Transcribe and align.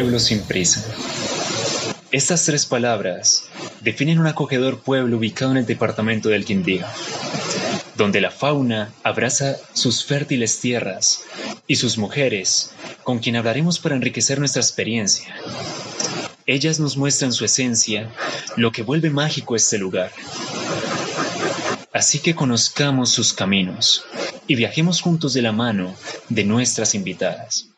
Pueblo 0.00 0.18
sin 0.18 0.40
prisa. 0.40 0.82
Estas 2.10 2.46
tres 2.46 2.64
palabras 2.64 3.44
definen 3.82 4.18
un 4.18 4.26
acogedor 4.26 4.80
pueblo 4.80 5.18
ubicado 5.18 5.50
en 5.50 5.58
el 5.58 5.66
departamento 5.66 6.30
del 6.30 6.46
Quindío, 6.46 6.86
donde 7.98 8.22
la 8.22 8.30
fauna 8.30 8.94
abraza 9.02 9.56
sus 9.74 10.02
fértiles 10.02 10.58
tierras 10.58 11.24
y 11.66 11.76
sus 11.76 11.98
mujeres, 11.98 12.70
con 13.02 13.18
quien 13.18 13.36
hablaremos 13.36 13.78
para 13.78 13.94
enriquecer 13.94 14.38
nuestra 14.38 14.62
experiencia. 14.62 15.34
Ellas 16.46 16.80
nos 16.80 16.96
muestran 16.96 17.34
su 17.34 17.44
esencia, 17.44 18.10
lo 18.56 18.72
que 18.72 18.82
vuelve 18.82 19.10
mágico 19.10 19.54
este 19.54 19.76
lugar. 19.76 20.10
Así 21.92 22.20
que 22.20 22.34
conozcamos 22.34 23.10
sus 23.10 23.34
caminos 23.34 24.06
y 24.46 24.54
viajemos 24.54 25.02
juntos 25.02 25.34
de 25.34 25.42
la 25.42 25.52
mano 25.52 25.94
de 26.30 26.44
nuestras 26.44 26.94
invitadas. 26.94 27.69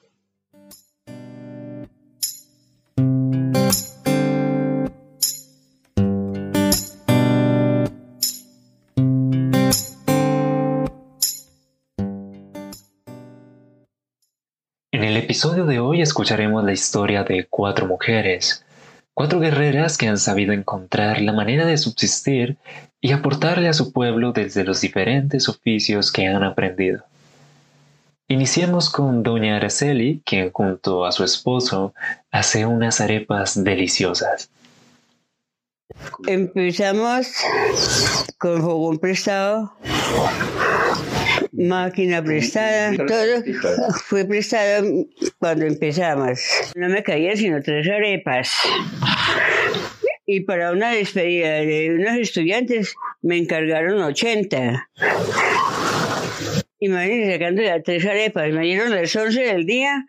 Episodio 15.42 15.66
de 15.66 15.80
hoy 15.80 16.00
escucharemos 16.00 16.62
la 16.62 16.70
historia 16.70 17.24
de 17.24 17.48
cuatro 17.50 17.84
mujeres, 17.84 18.64
cuatro 19.12 19.40
guerreras 19.40 19.98
que 19.98 20.06
han 20.06 20.16
sabido 20.16 20.52
encontrar 20.52 21.20
la 21.20 21.32
manera 21.32 21.66
de 21.66 21.76
subsistir 21.78 22.58
y 23.00 23.10
aportarle 23.10 23.68
a 23.68 23.72
su 23.72 23.92
pueblo 23.92 24.30
desde 24.30 24.62
los 24.62 24.80
diferentes 24.80 25.48
oficios 25.48 26.12
que 26.12 26.28
han 26.28 26.44
aprendido. 26.44 27.02
Iniciemos 28.28 28.88
con 28.88 29.24
doña 29.24 29.56
Araceli, 29.56 30.22
quien 30.24 30.52
junto 30.52 31.04
a 31.04 31.10
su 31.10 31.24
esposo 31.24 31.92
hace 32.30 32.64
unas 32.64 33.00
arepas 33.00 33.64
deliciosas. 33.64 34.48
Empezamos 36.28 37.26
con 38.38 38.62
jugón 38.62 38.98
prestado 38.98 39.72
máquina 41.52 42.22
prestada, 42.22 42.96
todo 42.96 43.42
fue 44.06 44.24
prestado 44.24 45.06
cuando 45.38 45.66
empezamos. 45.66 46.40
No 46.74 46.88
me 46.88 47.02
caían 47.02 47.36
sino 47.36 47.62
tres 47.62 47.88
arepas. 47.88 48.50
Y 50.24 50.40
para 50.40 50.72
una 50.72 50.90
despedida 50.92 51.50
de 51.60 51.94
unos 51.98 52.16
estudiantes 52.18 52.94
me 53.22 53.36
encargaron 53.36 54.00
80. 54.00 54.88
Imagínense 56.78 57.32
sacando 57.32 57.62
ya 57.62 57.82
tres 57.82 58.04
arepas. 58.06 58.50
Me 58.52 58.62
dieron 58.62 58.90
las 58.90 59.14
11 59.14 59.40
del 59.40 59.66
día 59.66 60.06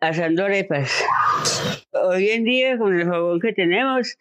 asando 0.00 0.44
arepas. 0.44 1.04
Hoy 1.92 2.28
en 2.30 2.44
día, 2.44 2.76
con 2.76 2.98
el 2.98 3.06
jabón 3.06 3.40
que 3.40 3.54
tenemos, 3.54 4.16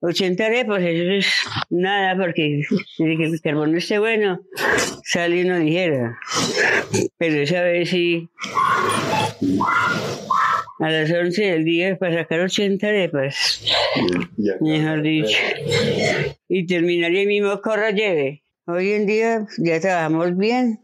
80 0.00 0.46
arepas, 0.46 0.80
eso 0.82 1.10
es 1.10 1.26
nada, 1.68 2.16
porque 2.16 2.62
si 2.96 3.02
el 3.02 3.40
carbón 3.40 3.72
no 3.72 3.78
esté 3.78 3.98
bueno, 3.98 4.40
sale 5.02 5.40
y 5.40 5.44
no 5.44 5.58
dijera. 5.58 6.16
Pero 7.18 7.42
esa 7.42 7.62
vez 7.62 7.90
sí, 7.90 8.28
a 10.78 10.90
las 10.90 11.10
11 11.10 11.42
del 11.42 11.64
día 11.64 11.98
para 11.98 12.22
sacar 12.22 12.40
80 12.40 12.86
arepas, 12.86 13.64
mejor 14.60 15.02
dicho. 15.02 15.36
Y 16.48 16.66
terminaría 16.66 17.22
el 17.22 17.26
mismo 17.26 17.60
corro 17.60 17.90
lleve. 17.90 18.44
Hoy 18.66 18.92
en 18.92 19.06
día 19.06 19.46
ya 19.58 19.80
trabajamos 19.80 20.36
bien. 20.36 20.80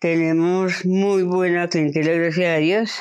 Tenemos 0.00 0.86
muy 0.86 1.22
buena 1.22 1.68
clientela, 1.68 2.12
gracias 2.12 2.48
a 2.48 2.58
Dios. 2.58 2.98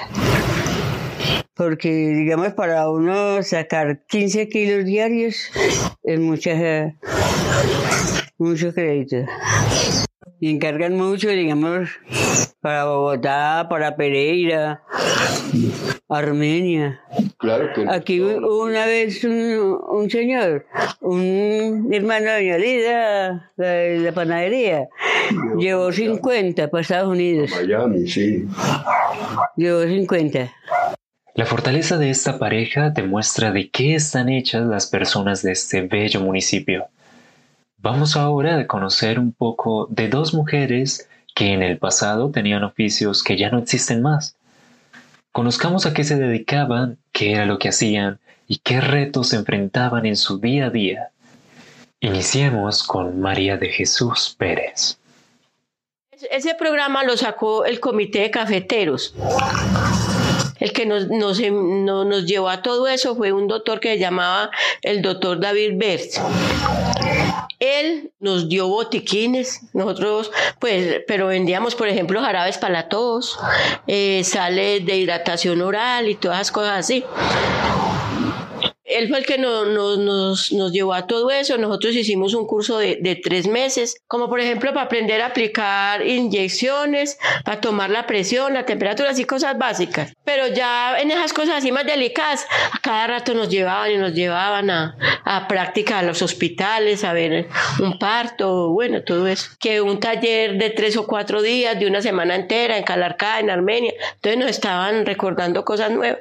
Porque, 1.55 1.89
digamos, 1.89 2.53
para 2.53 2.89
uno 2.89 3.43
sacar 3.43 4.05
15 4.07 4.49
kilos 4.49 4.85
diarios 4.85 5.51
es 6.03 6.19
mucha, 6.19 6.95
mucho 8.37 8.73
crédito. 8.73 9.17
Y 10.39 10.49
encargan 10.49 10.95
mucho, 10.95 11.29
digamos, 11.29 11.89
para 12.59 12.85
Bogotá, 12.85 13.67
para 13.69 13.95
Pereira, 13.95 14.83
Armenia. 16.09 17.01
Claro 17.37 17.69
que 17.73 17.85
Aquí 17.89 18.19
una 18.19 18.85
vez 18.85 19.23
un, 19.23 19.79
un 19.89 20.09
señor, 20.09 20.65
un 21.01 21.89
hermano 21.91 22.25
de 22.25 22.35
doña 22.35 22.57
Lida, 22.57 23.51
de 23.57 23.99
la 23.99 24.11
panadería, 24.11 24.87
llevó 25.57 25.91
50 25.91 26.69
para 26.69 26.81
Estados 26.81 27.09
Unidos. 27.09 27.51
Miami, 27.51 28.07
sí. 28.07 28.45
Llevó 29.57 29.83
50. 29.83 30.51
La 31.35 31.47
fortaleza 31.47 31.97
de 31.97 32.11
esta 32.11 32.37
pareja 32.37 32.91
demuestra 32.91 33.51
de 33.51 33.71
qué 33.71 33.95
están 33.95 34.29
hechas 34.29 34.67
las 34.67 34.85
personas 34.85 35.41
de 35.41 35.53
este 35.53 35.81
bello 35.81 36.19
municipio. 36.19 36.89
Vamos 37.77 38.15
ahora 38.15 38.59
a 38.59 38.67
conocer 38.67 39.17
un 39.17 39.33
poco 39.33 39.87
de 39.89 40.09
dos 40.09 40.35
mujeres 40.35 41.09
que 41.33 41.53
en 41.53 41.63
el 41.63 41.79
pasado 41.79 42.29
tenían 42.29 42.63
oficios 42.63 43.23
que 43.23 43.35
ya 43.35 43.49
no 43.49 43.57
existen 43.57 44.03
más. 44.03 44.35
Conozcamos 45.31 45.87
a 45.87 45.93
qué 45.95 46.03
se 46.03 46.17
dedicaban, 46.17 46.99
qué 47.11 47.31
era 47.31 47.47
lo 47.47 47.57
que 47.57 47.69
hacían 47.69 48.19
y 48.47 48.59
qué 48.59 48.79
retos 48.79 49.33
enfrentaban 49.33 50.05
en 50.05 50.17
su 50.17 50.37
día 50.37 50.67
a 50.67 50.69
día. 50.69 51.09
Iniciemos 51.99 52.83
con 52.83 53.19
María 53.19 53.57
de 53.57 53.69
Jesús 53.69 54.35
Pérez. 54.37 54.99
Ese 56.29 56.53
programa 56.53 57.03
lo 57.03 57.17
sacó 57.17 57.65
el 57.65 57.79
Comité 57.79 58.19
de 58.19 58.31
Cafeteros. 58.31 59.15
El 60.59 60.71
que 60.71 60.85
nos, 60.85 61.07
nos, 61.07 61.39
nos, 61.39 62.25
llevó 62.25 62.49
a 62.49 62.61
todo 62.61 62.87
eso 62.87 63.15
fue 63.15 63.31
un 63.31 63.47
doctor 63.47 63.79
que 63.79 63.93
se 63.93 63.99
llamaba 63.99 64.51
el 64.81 65.01
doctor 65.01 65.39
David 65.39 65.73
Bert. 65.75 66.11
Él 67.59 68.11
nos 68.19 68.49
dio 68.49 68.67
botiquines, 68.67 69.61
nosotros, 69.73 70.31
pues, 70.59 71.01
pero 71.07 71.27
vendíamos, 71.27 71.75
por 71.75 71.87
ejemplo, 71.87 72.21
jarabes 72.21 72.57
para 72.57 72.73
la 72.73 72.89
tos, 72.89 73.39
eh, 73.87 74.23
sales 74.23 74.85
de 74.85 74.97
hidratación 74.97 75.61
oral 75.61 76.09
y 76.09 76.15
todas 76.15 76.37
esas 76.37 76.51
cosas 76.51 76.79
así 76.79 77.03
él 78.93 79.09
fue 79.09 79.19
el 79.19 79.25
que 79.25 79.37
nos, 79.37 79.67
nos, 79.67 80.51
nos, 80.51 80.71
llevó 80.71 80.93
a 80.93 81.07
todo 81.07 81.31
eso. 81.31 81.57
Nosotros 81.57 81.95
hicimos 81.95 82.33
un 82.33 82.45
curso 82.45 82.77
de, 82.77 82.97
de, 83.01 83.15
tres 83.15 83.47
meses, 83.47 83.95
como 84.07 84.29
por 84.29 84.39
ejemplo 84.39 84.73
para 84.73 84.85
aprender 84.85 85.21
a 85.21 85.27
aplicar 85.27 86.05
inyecciones, 86.05 87.17
para 87.43 87.61
tomar 87.61 87.89
la 87.89 88.07
presión, 88.07 88.53
la 88.53 88.65
temperatura, 88.65 89.11
así 89.11 89.25
cosas 89.25 89.57
básicas. 89.57 90.13
Pero 90.23 90.47
ya 90.47 90.99
en 90.99 91.11
esas 91.11 91.33
cosas 91.33 91.55
así 91.55 91.71
más 91.71 91.85
delicadas, 91.85 92.45
a 92.71 92.79
cada 92.79 93.07
rato 93.07 93.33
nos 93.33 93.49
llevaban 93.49 93.91
y 93.91 93.97
nos 93.97 94.13
llevaban 94.13 94.69
a, 94.69 94.97
a 95.25 95.47
práctica 95.47 95.99
a 95.99 96.03
los 96.03 96.21
hospitales, 96.21 97.03
a 97.03 97.13
ver 97.13 97.47
un 97.79 97.97
parto, 97.99 98.69
bueno, 98.69 99.03
todo 99.03 99.27
eso. 99.27 99.49
Que 99.59 99.81
un 99.81 99.99
taller 99.99 100.57
de 100.57 100.69
tres 100.69 100.97
o 100.97 101.07
cuatro 101.07 101.41
días, 101.41 101.79
de 101.79 101.87
una 101.87 102.01
semana 102.01 102.35
entera 102.35 102.77
en 102.77 102.83
Calarcá, 102.83 103.39
en 103.39 103.49
Armenia. 103.49 103.93
Entonces 104.15 104.39
nos 104.39 104.49
estaban 104.49 105.05
recordando 105.05 105.65
cosas 105.65 105.91
nuevas. 105.91 106.19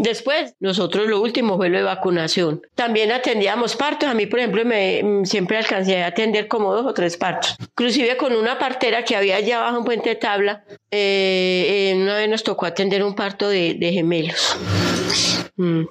Después, 0.00 0.54
nosotros 0.60 1.06
lo 1.06 1.20
último 1.20 1.56
fue 1.56 1.68
de 1.78 1.84
vacunación. 1.84 2.62
También 2.74 3.12
atendíamos 3.12 3.76
partos. 3.76 4.08
A 4.08 4.14
mí, 4.14 4.26
por 4.26 4.38
ejemplo, 4.38 4.64
me, 4.64 5.02
siempre 5.24 5.58
alcancé 5.58 6.02
a 6.02 6.08
atender 6.08 6.48
como 6.48 6.74
dos 6.74 6.86
o 6.86 6.94
tres 6.94 7.16
partos. 7.16 7.56
Inclusive 7.60 8.16
con 8.16 8.34
una 8.34 8.58
partera 8.58 9.04
que 9.04 9.16
había 9.16 9.36
allá 9.36 9.58
abajo 9.58 9.78
en 9.78 9.84
Puente 9.84 10.10
de 10.10 10.16
Tabla, 10.16 10.64
eh, 10.90 11.92
una 11.96 12.16
vez 12.16 12.28
nos 12.28 12.42
tocó 12.42 12.66
atender 12.66 13.02
un 13.02 13.14
parto 13.14 13.48
de, 13.48 13.74
de 13.74 13.92
gemelos. 13.92 14.56
Mm. 15.56 15.84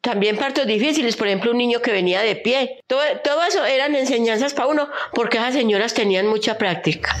También 0.00 0.36
partos 0.36 0.66
difíciles, 0.66 1.16
por 1.16 1.26
ejemplo, 1.26 1.50
un 1.50 1.58
niño 1.58 1.82
que 1.82 1.92
venía 1.92 2.22
de 2.22 2.36
pie. 2.36 2.80
Todo, 2.86 3.02
todo 3.22 3.42
eso 3.44 3.64
eran 3.64 3.94
enseñanzas 3.94 4.54
para 4.54 4.68
uno, 4.68 4.88
porque 5.12 5.36
esas 5.36 5.52
señoras 5.52 5.94
tenían 5.94 6.26
mucha 6.26 6.56
práctica 6.56 7.16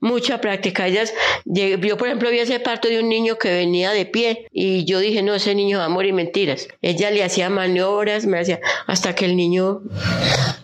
mucha 0.00 0.40
práctica. 0.40 0.86
Ellas, 0.86 1.14
yo 1.44 1.96
por 1.96 2.08
ejemplo 2.08 2.30
vi 2.30 2.38
ese 2.38 2.60
parto 2.60 2.88
de 2.88 3.00
un 3.00 3.08
niño 3.08 3.38
que 3.38 3.52
venía 3.52 3.92
de 3.92 4.06
pie 4.06 4.46
y 4.50 4.84
yo 4.84 4.98
dije, 4.98 5.22
no, 5.22 5.34
ese 5.34 5.54
niño 5.54 5.78
va 5.78 5.84
a 5.84 5.88
morir 5.88 6.14
mentiras. 6.14 6.68
Ella 6.82 7.10
le 7.10 7.22
hacía 7.22 7.48
maniobras, 7.50 8.26
me 8.26 8.38
hacía, 8.38 8.60
hasta 8.86 9.14
que 9.14 9.26
el 9.26 9.36
niño, 9.36 9.82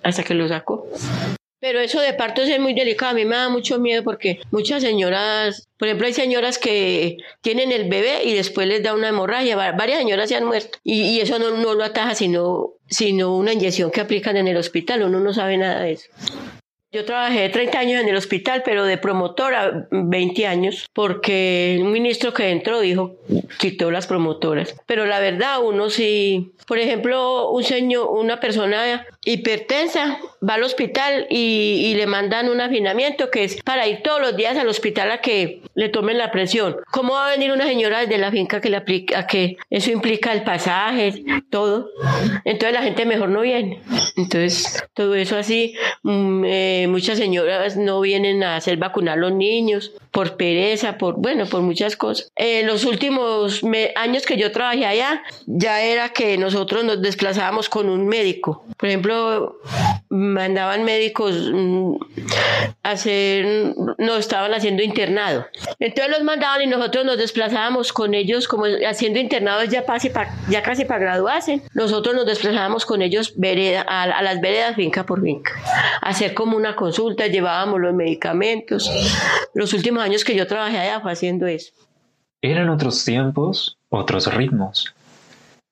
hasta 0.03 0.25
que 0.25 0.35
lo 0.35 0.49
sacó. 0.49 0.87
Pero 1.59 1.81
eso 1.81 2.01
de 2.01 2.13
partos 2.13 2.49
es 2.49 2.61
muy 2.61 2.75
delicado, 2.75 3.13
a 3.13 3.15
mí 3.15 3.25
me 3.25 3.35
da 3.35 3.49
mucho 3.49 3.81
miedo 3.81 4.05
porque 4.05 4.41
muchas 4.51 4.83
señoras, 4.83 5.67
por 5.79 5.89
ejemplo, 5.89 6.07
hay 6.07 6.13
señoras 6.13 6.59
que 6.59 7.17
tienen 7.41 7.73
el 7.73 7.89
bebé 7.89 8.25
y 8.25 8.35
después 8.35 8.69
les 8.69 8.83
da 8.83 8.95
una 8.95 9.09
hemorragia, 9.09 9.57
varias 9.57 9.99
señoras 9.99 10.29
se 10.29 10.37
han 10.37 10.45
muerto 10.45 10.79
y, 10.85 11.01
y 11.03 11.21
eso 11.21 11.39
no, 11.39 11.51
no, 11.57 11.75
lo 11.75 11.83
ataja 11.83 12.15
sino, 12.15 12.75
sino 12.89 13.35
una 13.35 13.55
inyección 13.55 13.91
que 13.91 14.03
aplican 14.03 14.37
en 14.37 14.49
el 14.49 14.57
hospital, 14.59 15.03
uno 15.03 15.19
no 15.19 15.33
sabe 15.33 15.57
nada 15.57 15.81
de 15.81 15.93
eso. 15.93 16.09
Yo 16.93 17.05
trabajé 17.05 17.49
30 17.49 17.79
años 17.79 18.01
en 18.01 18.09
el 18.09 18.17
hospital, 18.17 18.63
pero 18.65 18.85
de 18.85 18.97
promotora 18.97 19.89
20 19.91 20.47
años, 20.47 20.89
porque 20.93 21.79
un 21.81 21.91
ministro 21.91 22.33
que 22.33 22.51
entró 22.51 22.81
dijo, 22.81 23.17
quitó 23.59 23.91
las 23.91 24.07
promotoras. 24.07 24.77
Pero 24.87 25.05
la 25.05 25.19
verdad, 25.19 25.61
uno 25.63 25.91
sí, 25.91 26.53
por 26.67 26.79
ejemplo, 26.79 27.51
un 27.51 27.65
señor, 27.65 28.09
una 28.11 28.39
persona 28.39 29.05
hipertensa 29.25 30.19
va 30.47 30.55
al 30.55 30.63
hospital 30.63 31.27
y, 31.31 31.95
le 31.97 32.07
mandan 32.07 32.49
un 32.49 32.61
afinamiento 32.61 33.31
que 33.31 33.45
es 33.45 33.63
para 33.63 33.87
ir 33.87 34.03
todos 34.03 34.21
los 34.21 34.37
días 34.37 34.57
al 34.57 34.69
hospital 34.69 35.11
a 35.11 35.21
que 35.21 35.63
le 35.75 35.89
tomen 35.89 36.19
la 36.19 36.31
presión. 36.31 36.77
¿Cómo 36.91 37.15
va 37.15 37.29
a 37.29 37.31
venir 37.31 37.53
una 37.53 37.65
señora 37.65 38.01
desde 38.01 38.19
la 38.19 38.31
finca 38.31 38.61
que 38.61 38.69
le 38.69 38.77
aplica, 38.77 39.27
que 39.27 39.57
eso 39.71 39.91
implica 39.91 40.33
el 40.33 40.43
pasaje, 40.43 41.25
todo? 41.51 41.91
Entonces 42.45 42.73
la 42.75 42.83
gente 42.83 43.07
mejor 43.07 43.31
no 43.31 43.41
viene. 43.41 43.81
Entonces, 44.17 44.85
todo 44.95 45.15
eso 45.15 45.37
así, 45.39 45.75
mm, 46.03 46.45
eh, 46.45 46.87
muchas 46.89 47.19
señoras 47.19 47.77
no 47.77 48.01
vienen 48.01 48.43
a 48.43 48.57
hacer 48.57 48.77
vacunar 48.77 49.19
a 49.19 49.21
los 49.21 49.33
niños 49.33 49.93
por 50.17 50.39
pereza, 50.39 50.97
por, 50.97 51.17
bueno, 51.19 51.45
por 51.45 51.61
muchas 51.61 51.95
cosas. 51.95 52.33
En 52.37 52.65
eh, 52.65 52.67
los 52.67 52.87
últimos 52.87 53.61
años 53.97 54.25
que 54.25 54.39
yo 54.39 54.51
trabajé 54.51 54.87
allá, 54.87 55.23
ya 55.45 55.83
era 55.83 56.09
que 56.09 56.39
nosotros 56.39 56.85
nos 56.85 57.03
desplazábamos 57.03 57.69
con 57.69 57.91
un 57.91 58.07
médico. 58.07 58.65
Por 58.79 58.89
ejemplo, 58.89 59.59
mandaban 60.09 60.85
médicos 60.85 61.51
mm, 61.53 61.97
hacer, 62.83 63.75
no 63.99 64.17
estaban 64.17 64.53
haciendo 64.55 64.83
internado. 64.83 65.47
Entonces 65.79 66.11
los 66.11 66.25
mandaban 66.25 66.63
y 66.63 66.67
nosotros 66.67 67.05
nos 67.05 67.19
desplazábamos 67.19 67.93
con 67.93 68.15
ellos 68.15 68.49
como 68.49 68.65
haciendo 68.87 69.19
internados 69.19 69.69
ya 69.69 69.85
casi 69.85 70.11
para 70.11 70.31
ya 70.49 70.63
casi 70.63 70.85
para 70.85 71.01
graduarse. 71.01 71.63
Nosotros 71.75 72.15
nos 72.15 72.27
desplazábamos 72.27 72.87
con 72.87 73.03
ellos 73.03 73.35
a, 73.87 74.23
las 74.23 74.41
veredas 74.41 74.77
finca 74.77 75.05
por 75.05 75.23
finca, 75.23 75.53
hacer 76.03 76.35
como 76.35 76.57
una 76.57 76.77
consulta, 76.77 77.27
llevábamos 77.27 77.81
los 77.81 77.95
medicamentos. 77.95 78.91
Los 79.55 79.73
últimos 79.73 80.03
años 80.03 80.25
que 80.25 80.35
yo 80.35 80.47
trabajé 80.47 80.79
allá 80.79 81.01
fue 81.01 81.13
haciendo 81.13 81.47
eso. 81.47 81.73
Eran 82.43 82.69
otros 82.69 83.05
tiempos, 83.05 83.79
otros 83.89 84.33
ritmos. 84.33 84.95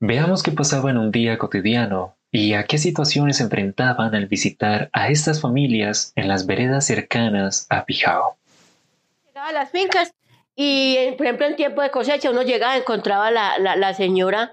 Veamos 0.01 0.43
qué 0.43 0.51
pasaba 0.51 0.91
en 0.91 0.99
un 0.99 1.11
día 1.11 1.39
cotidiano 1.39 2.14
y 2.35 2.55
a 2.55 2.65
qué 2.65 2.79
situaciones 2.79 3.37
se 3.37 3.45
enfrentaban 3.45 4.13
al 4.13 4.27
visitar 4.27 4.91
a 4.93 5.09
estas 5.09 5.41
familias 5.41 6.13
en 6.17 6.27
las 6.27 6.47
veredas 6.47 6.85
cercanas 6.85 7.69
a 7.71 7.85
Pijao. 7.85 8.37
Llegaba 9.29 9.51
a 9.51 9.53
las 9.53 9.71
fincas 9.71 10.13
y, 10.57 11.13
por 11.17 11.27
ejemplo, 11.27 11.47
en 11.47 11.55
tiempo 11.55 11.81
de 11.81 11.93
cosecha 11.93 12.33
uno 12.33 12.43
llegaba, 12.43 12.77
encontraba 12.77 13.31
la, 13.31 13.57
la, 13.61 13.77
la 13.77 13.95
señora, 13.95 14.53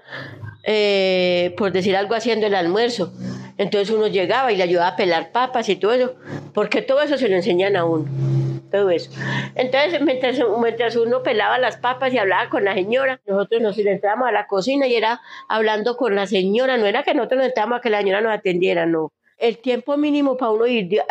eh, 0.62 1.56
por 1.58 1.72
decir 1.72 1.96
algo, 1.96 2.14
haciendo 2.14 2.46
el 2.46 2.54
almuerzo. 2.54 3.12
Entonces 3.58 3.90
uno 3.92 4.06
llegaba 4.06 4.52
y 4.52 4.56
le 4.56 4.62
ayudaba 4.62 4.90
a 4.90 4.96
pelar 4.96 5.32
papas 5.32 5.68
y 5.68 5.74
todo 5.74 5.92
eso, 5.92 6.14
porque 6.54 6.82
todo 6.82 7.02
eso 7.02 7.18
se 7.18 7.28
lo 7.28 7.34
enseñan 7.34 7.74
a 7.74 7.84
uno 7.84 8.41
todo 8.72 8.90
eso. 8.90 9.10
Entonces, 9.54 10.00
mientras, 10.02 10.40
mientras, 10.60 10.96
uno 10.96 11.22
pelaba 11.22 11.58
las 11.58 11.76
papas 11.76 12.12
y 12.12 12.18
hablaba 12.18 12.48
con 12.48 12.64
la 12.64 12.74
señora, 12.74 13.20
nosotros 13.26 13.62
nos 13.62 13.78
entrábamos 13.78 14.28
a 14.28 14.32
la 14.32 14.48
cocina 14.48 14.88
y 14.88 14.96
era 14.96 15.20
hablando 15.48 15.96
con 15.96 16.16
la 16.16 16.26
señora, 16.26 16.76
no 16.76 16.86
era 16.86 17.04
que 17.04 17.14
nosotros 17.14 17.38
nos 17.38 17.46
entrábamos 17.48 17.78
a 17.78 17.80
que 17.82 17.90
la 17.90 17.98
señora 17.98 18.20
nos 18.20 18.32
atendiera, 18.32 18.86
no. 18.86 19.12
El 19.38 19.58
tiempo 19.58 19.96
mínimo 19.96 20.36
para 20.36 20.50
uno 20.50 20.66
ir 20.66 21.02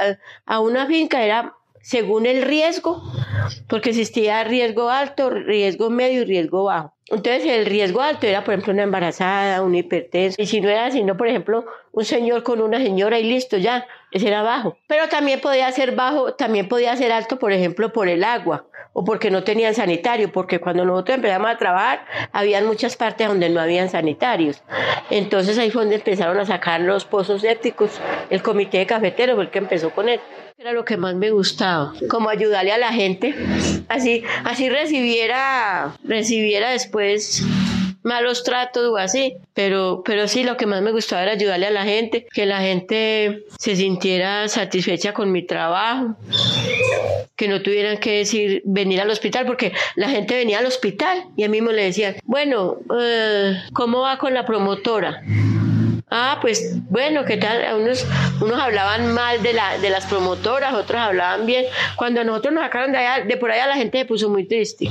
a 0.45 0.59
una 0.59 0.85
finca 0.87 1.23
era 1.23 1.55
según 1.81 2.25
el 2.25 2.43
riesgo, 2.43 3.01
porque 3.67 3.89
existía 3.89 4.43
riesgo 4.43 4.89
alto, 4.89 5.29
riesgo 5.29 5.89
medio 5.89 6.21
y 6.21 6.25
riesgo 6.25 6.65
bajo. 6.65 6.93
Entonces 7.07 7.45
el 7.45 7.65
riesgo 7.65 8.01
alto 8.01 8.27
era, 8.27 8.43
por 8.43 8.53
ejemplo, 8.53 8.73
una 8.73 8.83
embarazada, 8.83 9.61
un 9.61 9.75
hipertenso, 9.75 10.41
y 10.41 10.45
si 10.45 10.61
no 10.61 10.69
era 10.69 10.91
sino, 10.91 11.17
por 11.17 11.27
ejemplo, 11.27 11.65
un 11.91 12.05
señor 12.05 12.43
con 12.43 12.61
una 12.61 12.77
señora 12.77 13.19
y 13.19 13.23
listo, 13.23 13.57
ya, 13.57 13.85
ese 14.11 14.27
era 14.27 14.43
bajo. 14.43 14.77
Pero 14.87 15.07
también 15.09 15.39
podía 15.39 15.71
ser 15.71 15.95
bajo, 15.95 16.33
también 16.33 16.67
podía 16.67 16.95
ser 16.95 17.11
alto, 17.11 17.39
por 17.39 17.51
ejemplo, 17.53 17.91
por 17.93 18.07
el 18.07 18.23
agua 18.23 18.65
o 18.93 19.05
porque 19.05 19.31
no 19.31 19.43
tenían 19.43 19.73
sanitario, 19.73 20.31
porque 20.31 20.59
cuando 20.59 20.83
nosotros 20.83 21.15
empezamos 21.15 21.49
a 21.49 21.57
trabajar, 21.57 22.05
habían 22.33 22.65
muchas 22.65 22.97
partes 22.97 23.27
donde 23.27 23.49
no 23.49 23.61
habían 23.61 23.89
sanitarios. 23.89 24.61
Entonces 25.09 25.57
ahí 25.57 25.71
fue 25.71 25.83
donde 25.83 25.95
empezaron 25.95 26.37
a 26.37 26.45
sacar 26.45 26.81
los 26.81 27.05
pozos 27.05 27.41
sépticos. 27.41 27.91
El 28.29 28.41
comité 28.41 28.79
de 28.79 28.85
cafeteros 28.85 29.35
fue 29.35 29.45
el 29.45 29.49
que 29.49 29.59
empezó 29.59 29.91
con 29.91 30.09
él. 30.09 30.19
Era 30.57 30.73
lo 30.73 30.85
que 30.85 30.97
más 30.97 31.15
me 31.15 31.31
gustaba, 31.31 31.93
como 32.09 32.29
ayudarle 32.29 32.71
a 32.71 32.77
la 32.77 32.93
gente, 32.93 33.33
así, 33.87 34.23
así 34.43 34.69
recibiera, 34.69 35.95
recibiera 36.03 36.69
después 36.69 37.43
malos 38.03 38.43
tratos 38.43 38.89
o 38.89 38.97
así, 38.97 39.35
pero, 39.53 40.01
pero 40.05 40.27
sí, 40.27 40.43
lo 40.43 40.57
que 40.57 40.65
más 40.65 40.81
me 40.81 40.91
gustaba 40.91 41.23
era 41.23 41.33
ayudarle 41.33 41.67
a 41.67 41.71
la 41.71 41.83
gente, 41.83 42.27
que 42.33 42.45
la 42.45 42.61
gente 42.61 43.43
se 43.59 43.75
sintiera 43.75 44.47
satisfecha 44.47 45.13
con 45.13 45.31
mi 45.31 45.43
trabajo, 45.43 46.15
que 47.35 47.47
no 47.47 47.61
tuvieran 47.61 47.97
que 47.97 48.17
decir 48.17 48.61
venir 48.65 49.01
al 49.01 49.09
hospital, 49.09 49.45
porque 49.45 49.73
la 49.95 50.09
gente 50.09 50.35
venía 50.35 50.59
al 50.59 50.65
hospital 50.65 51.25
y 51.35 51.43
a 51.43 51.49
mí 51.49 51.61
me 51.61 51.73
le 51.73 51.83
decían, 51.83 52.15
bueno, 52.25 52.77
eh, 52.99 53.55
¿cómo 53.73 54.01
va 54.01 54.17
con 54.17 54.33
la 54.33 54.45
promotora? 54.45 55.21
Ah, 56.13 56.39
pues 56.41 56.75
bueno, 56.89 57.23
¿qué 57.23 57.37
tal? 57.37 57.81
Unos, 57.81 58.05
unos 58.41 58.59
hablaban 58.59 59.13
mal 59.13 59.41
de, 59.41 59.53
la, 59.53 59.77
de 59.77 59.89
las 59.89 60.05
promotoras, 60.07 60.73
otros 60.73 60.99
hablaban 60.99 61.45
bien. 61.45 61.65
Cuando 61.95 62.21
nosotros 62.25 62.53
nos 62.53 62.63
sacaron 62.63 62.91
de, 62.91 62.97
allá, 62.97 63.25
de 63.25 63.37
por 63.37 63.49
allá, 63.49 63.65
la 63.67 63.77
gente 63.77 63.99
se 63.99 64.05
puso 64.05 64.29
muy 64.29 64.43
triste. 64.45 64.89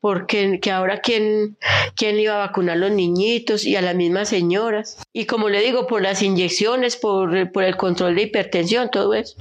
Porque 0.00 0.60
que 0.60 0.70
ahora 0.70 1.00
quién, 1.00 1.58
quién 1.96 2.18
iba 2.18 2.34
a 2.34 2.46
vacunar 2.46 2.76
a 2.76 2.78
los 2.78 2.90
niñitos 2.90 3.64
y 3.64 3.76
a 3.76 3.82
las 3.82 3.94
mismas 3.94 4.28
señoras. 4.28 4.98
Y 5.12 5.26
como 5.26 5.48
le 5.48 5.60
digo, 5.60 5.86
por 5.86 6.02
las 6.02 6.22
inyecciones, 6.22 6.96
por, 6.96 7.50
por 7.52 7.64
el 7.64 7.76
control 7.76 8.14
de 8.14 8.22
hipertensión, 8.22 8.90
todo 8.90 9.14
eso. 9.14 9.36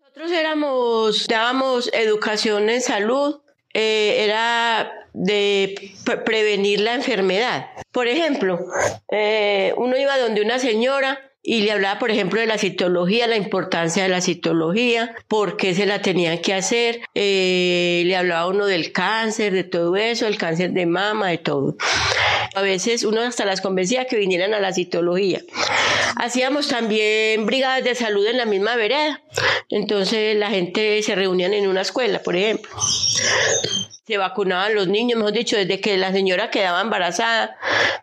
Nosotros 0.00 0.32
éramos, 0.32 1.26
dábamos 1.28 1.90
educación 1.92 2.70
en 2.70 2.80
salud, 2.80 3.40
eh, 3.72 4.24
era 4.24 4.92
de 5.12 5.94
prevenir 6.24 6.80
la 6.80 6.94
enfermedad. 6.94 7.66
Por 7.92 8.08
ejemplo, 8.08 8.66
eh, 9.10 9.72
uno 9.76 9.96
iba 9.96 10.18
donde 10.18 10.42
una 10.42 10.58
señora 10.58 11.18
y 11.46 11.60
le 11.60 11.72
hablaba, 11.72 11.98
por 11.98 12.10
ejemplo, 12.10 12.40
de 12.40 12.46
la 12.46 12.56
citología, 12.56 13.26
la 13.26 13.36
importancia 13.36 14.02
de 14.02 14.08
la 14.08 14.22
citología, 14.22 15.14
por 15.28 15.58
qué 15.58 15.74
se 15.74 15.84
la 15.84 16.00
tenían 16.00 16.38
que 16.38 16.54
hacer. 16.54 17.02
Eh, 17.14 18.02
le 18.06 18.16
hablaba 18.16 18.46
uno 18.46 18.64
del 18.64 18.92
cáncer, 18.92 19.52
de 19.52 19.62
todo 19.62 19.94
eso, 19.96 20.26
el 20.26 20.38
cáncer 20.38 20.72
de 20.72 20.86
mama, 20.86 21.28
de 21.28 21.36
todo. 21.36 21.76
A 22.54 22.62
veces 22.62 23.04
uno 23.04 23.20
hasta 23.20 23.44
las 23.44 23.60
convencía 23.60 24.06
que 24.06 24.16
vinieran 24.16 24.54
a 24.54 24.58
la 24.58 24.72
citología. 24.72 25.42
Hacíamos 26.16 26.68
también 26.68 27.44
brigadas 27.44 27.84
de 27.84 27.94
salud 27.94 28.26
en 28.26 28.38
la 28.38 28.46
misma 28.46 28.74
vereda. 28.76 29.20
Entonces 29.68 30.36
la 30.38 30.48
gente 30.48 31.02
se 31.02 31.14
reunían 31.14 31.52
en 31.52 31.66
una 31.66 31.82
escuela, 31.82 32.22
por 32.22 32.36
ejemplo 32.36 32.70
se 34.06 34.18
vacunaban 34.18 34.74
los 34.74 34.86
niños, 34.86 35.16
mejor 35.16 35.32
dicho, 35.32 35.56
desde 35.56 35.80
que 35.80 35.96
la 35.96 36.12
señora 36.12 36.50
quedaba 36.50 36.82
embarazada, 36.82 37.56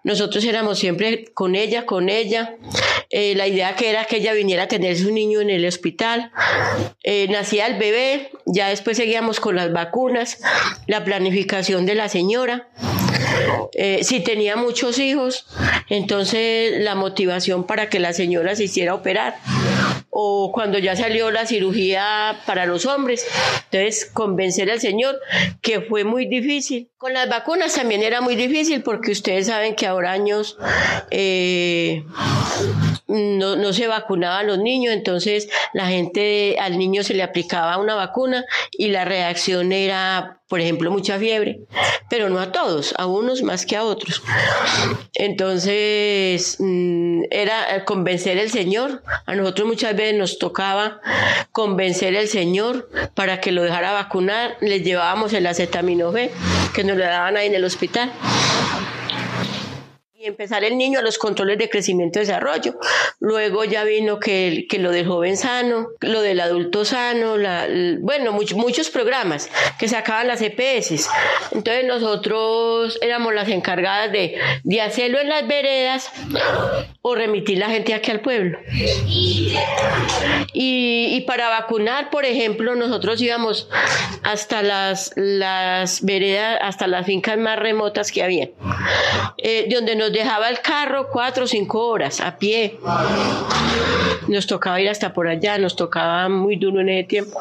nosotros 0.03 0.43
éramos 0.45 0.79
siempre 0.79 1.25
con 1.33 1.55
ella, 1.55 1.85
con 1.85 2.09
ella. 2.09 2.55
Eh, 3.11 3.35
la 3.35 3.45
idea 3.47 3.75
que 3.75 3.89
era 3.89 4.05
que 4.05 4.17
ella 4.17 4.33
viniera 4.33 4.63
a 4.63 4.67
tener 4.67 4.97
su 4.97 5.11
niño 5.11 5.41
en 5.41 5.49
el 5.49 5.65
hospital. 5.65 6.31
Eh, 7.03 7.27
nacía 7.29 7.67
el 7.67 7.77
bebé, 7.77 8.31
ya 8.45 8.69
después 8.69 8.97
seguíamos 8.97 9.39
con 9.39 9.55
las 9.55 9.73
vacunas, 9.73 10.39
la 10.87 11.03
planificación 11.03 11.85
de 11.85 11.95
la 11.95 12.07
señora. 12.07 12.69
Eh, 13.73 13.99
si 14.03 14.21
tenía 14.21 14.55
muchos 14.55 14.97
hijos, 14.99 15.45
entonces 15.89 16.79
la 16.79 16.95
motivación 16.95 17.65
para 17.65 17.89
que 17.89 17.99
la 17.99 18.13
señora 18.13 18.55
se 18.55 18.65
hiciera 18.65 18.93
operar 18.93 19.35
o 20.09 20.51
cuando 20.53 20.77
ya 20.77 20.95
salió 20.95 21.31
la 21.31 21.45
cirugía 21.45 22.41
para 22.45 22.65
los 22.65 22.85
hombres. 22.85 23.25
Entonces, 23.71 24.05
convencer 24.05 24.69
al 24.69 24.79
Señor 24.79 25.19
que 25.61 25.81
fue 25.81 26.03
muy 26.03 26.27
difícil. 26.27 26.89
Con 26.97 27.13
las 27.13 27.29
vacunas 27.29 27.73
también 27.73 28.03
era 28.03 28.21
muy 28.21 28.35
difícil 28.35 28.83
porque 28.83 29.11
ustedes 29.11 29.47
saben 29.47 29.73
que 29.75 29.87
ahora 29.87 30.11
años 30.11 30.57
no, 33.11 33.55
no, 33.55 33.73
se 33.73 33.87
vacunaban 33.87 34.47
los 34.47 34.57
niños, 34.57 34.93
entonces 34.93 35.49
la 35.73 35.87
gente 35.87 36.57
al 36.59 36.77
niño 36.77 37.03
se 37.03 37.13
le 37.13 37.23
aplicaba 37.23 37.77
una 37.77 37.95
vacuna 37.95 38.45
y 38.71 38.87
la 38.87 39.05
reacción 39.05 39.71
era 39.71 40.41
por 40.51 40.59
ejemplo, 40.59 40.91
mucha 40.91 41.17
fiebre, 41.17 41.61
pero 42.09 42.29
no 42.29 42.37
a 42.37 42.51
todos, 42.51 42.93
a 42.97 43.05
unos 43.05 43.41
más 43.41 43.65
que 43.65 43.77
a 43.77 43.85
otros. 43.85 44.21
Entonces, 45.13 46.57
mm, 46.59 47.21
era 47.31 47.85
convencer 47.85 48.37
al 48.37 48.49
Señor. 48.49 49.01
A 49.25 49.33
nosotros 49.33 49.65
muchas 49.65 49.95
veces 49.95 50.19
nos 50.19 50.39
tocaba 50.39 50.99
convencer 51.53 52.17
al 52.17 52.27
Señor 52.27 52.89
para 53.15 53.39
que 53.39 53.53
lo 53.53 53.63
dejara 53.63 53.93
vacunar. 53.93 54.57
Les 54.59 54.83
llevábamos 54.83 55.31
el 55.31 55.47
acetaminofén 55.47 56.29
que 56.75 56.83
nos 56.83 56.97
lo 56.97 57.05
daban 57.05 57.37
ahí 57.37 57.47
en 57.47 57.55
el 57.55 57.63
hospital. 57.63 58.11
Y 60.21 60.27
empezar 60.27 60.63
el 60.63 60.77
niño 60.77 60.99
a 60.99 61.01
los 61.01 61.17
controles 61.17 61.57
de 61.57 61.67
crecimiento 61.67 62.19
y 62.19 62.21
desarrollo. 62.21 62.77
Luego 63.19 63.63
ya 63.65 63.83
vino 63.83 64.19
que, 64.19 64.67
que 64.69 64.77
lo 64.77 64.91
del 64.91 65.07
joven 65.07 65.35
sano, 65.35 65.87
lo 65.99 66.21
del 66.21 66.41
adulto 66.41 66.85
sano, 66.85 67.37
bueno, 68.01 68.31
muchos 68.31 68.91
programas 68.91 69.49
que 69.79 69.87
sacaban 69.87 70.27
las 70.27 70.43
EPS. 70.43 71.09
Entonces 71.53 71.85
nosotros 71.85 72.99
éramos 73.01 73.33
las 73.33 73.49
encargadas 73.49 74.11
de, 74.11 74.37
de 74.63 74.81
hacerlo 74.81 75.19
en 75.19 75.29
las 75.29 75.47
veredas 75.47 76.11
o 77.01 77.15
remitir 77.15 77.57
la 77.57 77.69
gente 77.69 77.95
aquí 77.95 78.11
al 78.11 78.21
pueblo. 78.21 78.59
Y, 78.75 79.55
y 80.53 81.21
para 81.21 81.49
vacunar, 81.49 82.11
por 82.11 82.25
ejemplo, 82.25 82.75
nosotros 82.75 83.19
íbamos 83.21 83.69
hasta 84.21 84.61
las, 84.61 85.13
las 85.15 86.03
veredas, 86.03 86.59
hasta 86.61 86.85
las 86.85 87.07
fincas 87.07 87.39
más 87.39 87.57
remotas 87.57 88.11
que 88.11 88.21
había, 88.21 88.49
eh, 89.39 89.67
donde 89.71 89.95
nos 89.95 90.10
dejaba 90.11 90.49
el 90.49 90.61
carro 90.61 91.09
cuatro 91.09 91.45
o 91.45 91.47
cinco 91.47 91.87
horas 91.87 92.19
a 92.21 92.37
pie. 92.37 92.79
Nos 94.27 94.47
tocaba 94.47 94.79
ir 94.79 94.89
hasta 94.89 95.13
por 95.13 95.27
allá, 95.27 95.57
nos 95.57 95.75
tocaba 95.75 96.29
muy 96.29 96.55
duro 96.55 96.81
en 96.81 96.89
ese 96.89 97.07
tiempo. 97.07 97.39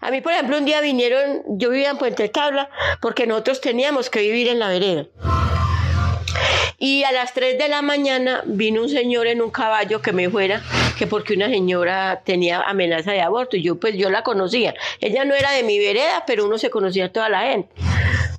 A 0.00 0.10
mí, 0.10 0.20
por 0.20 0.32
ejemplo, 0.32 0.58
un 0.58 0.64
día 0.64 0.80
vinieron, 0.80 1.42
yo 1.46 1.70
vivía 1.70 1.90
en 1.90 1.98
Puente 1.98 2.28
Tabla, 2.28 2.70
porque 3.00 3.26
nosotros 3.26 3.60
teníamos 3.60 4.10
que 4.10 4.20
vivir 4.20 4.48
en 4.48 4.58
la 4.58 4.68
vereda. 4.68 5.06
Y 6.78 7.04
a 7.04 7.12
las 7.12 7.32
3 7.34 7.58
de 7.58 7.68
la 7.68 7.82
mañana 7.82 8.42
vino 8.44 8.82
un 8.82 8.88
señor 8.88 9.26
en 9.26 9.40
un 9.40 9.50
caballo 9.50 10.02
que 10.02 10.12
me 10.12 10.28
fuera, 10.28 10.62
que 11.02 11.08
porque 11.08 11.34
una 11.34 11.48
señora 11.48 12.22
tenía 12.24 12.60
amenaza 12.60 13.10
de 13.10 13.20
aborto. 13.20 13.56
Y 13.56 13.62
yo, 13.62 13.80
pues, 13.80 13.96
yo 13.96 14.08
la 14.08 14.22
conocía. 14.22 14.72
Ella 15.00 15.24
no 15.24 15.34
era 15.34 15.50
de 15.50 15.64
mi 15.64 15.76
vereda, 15.76 16.22
pero 16.28 16.46
uno 16.46 16.58
se 16.58 16.70
conocía 16.70 17.06
a 17.06 17.08
toda 17.08 17.28
la 17.28 17.40
gente. 17.40 17.74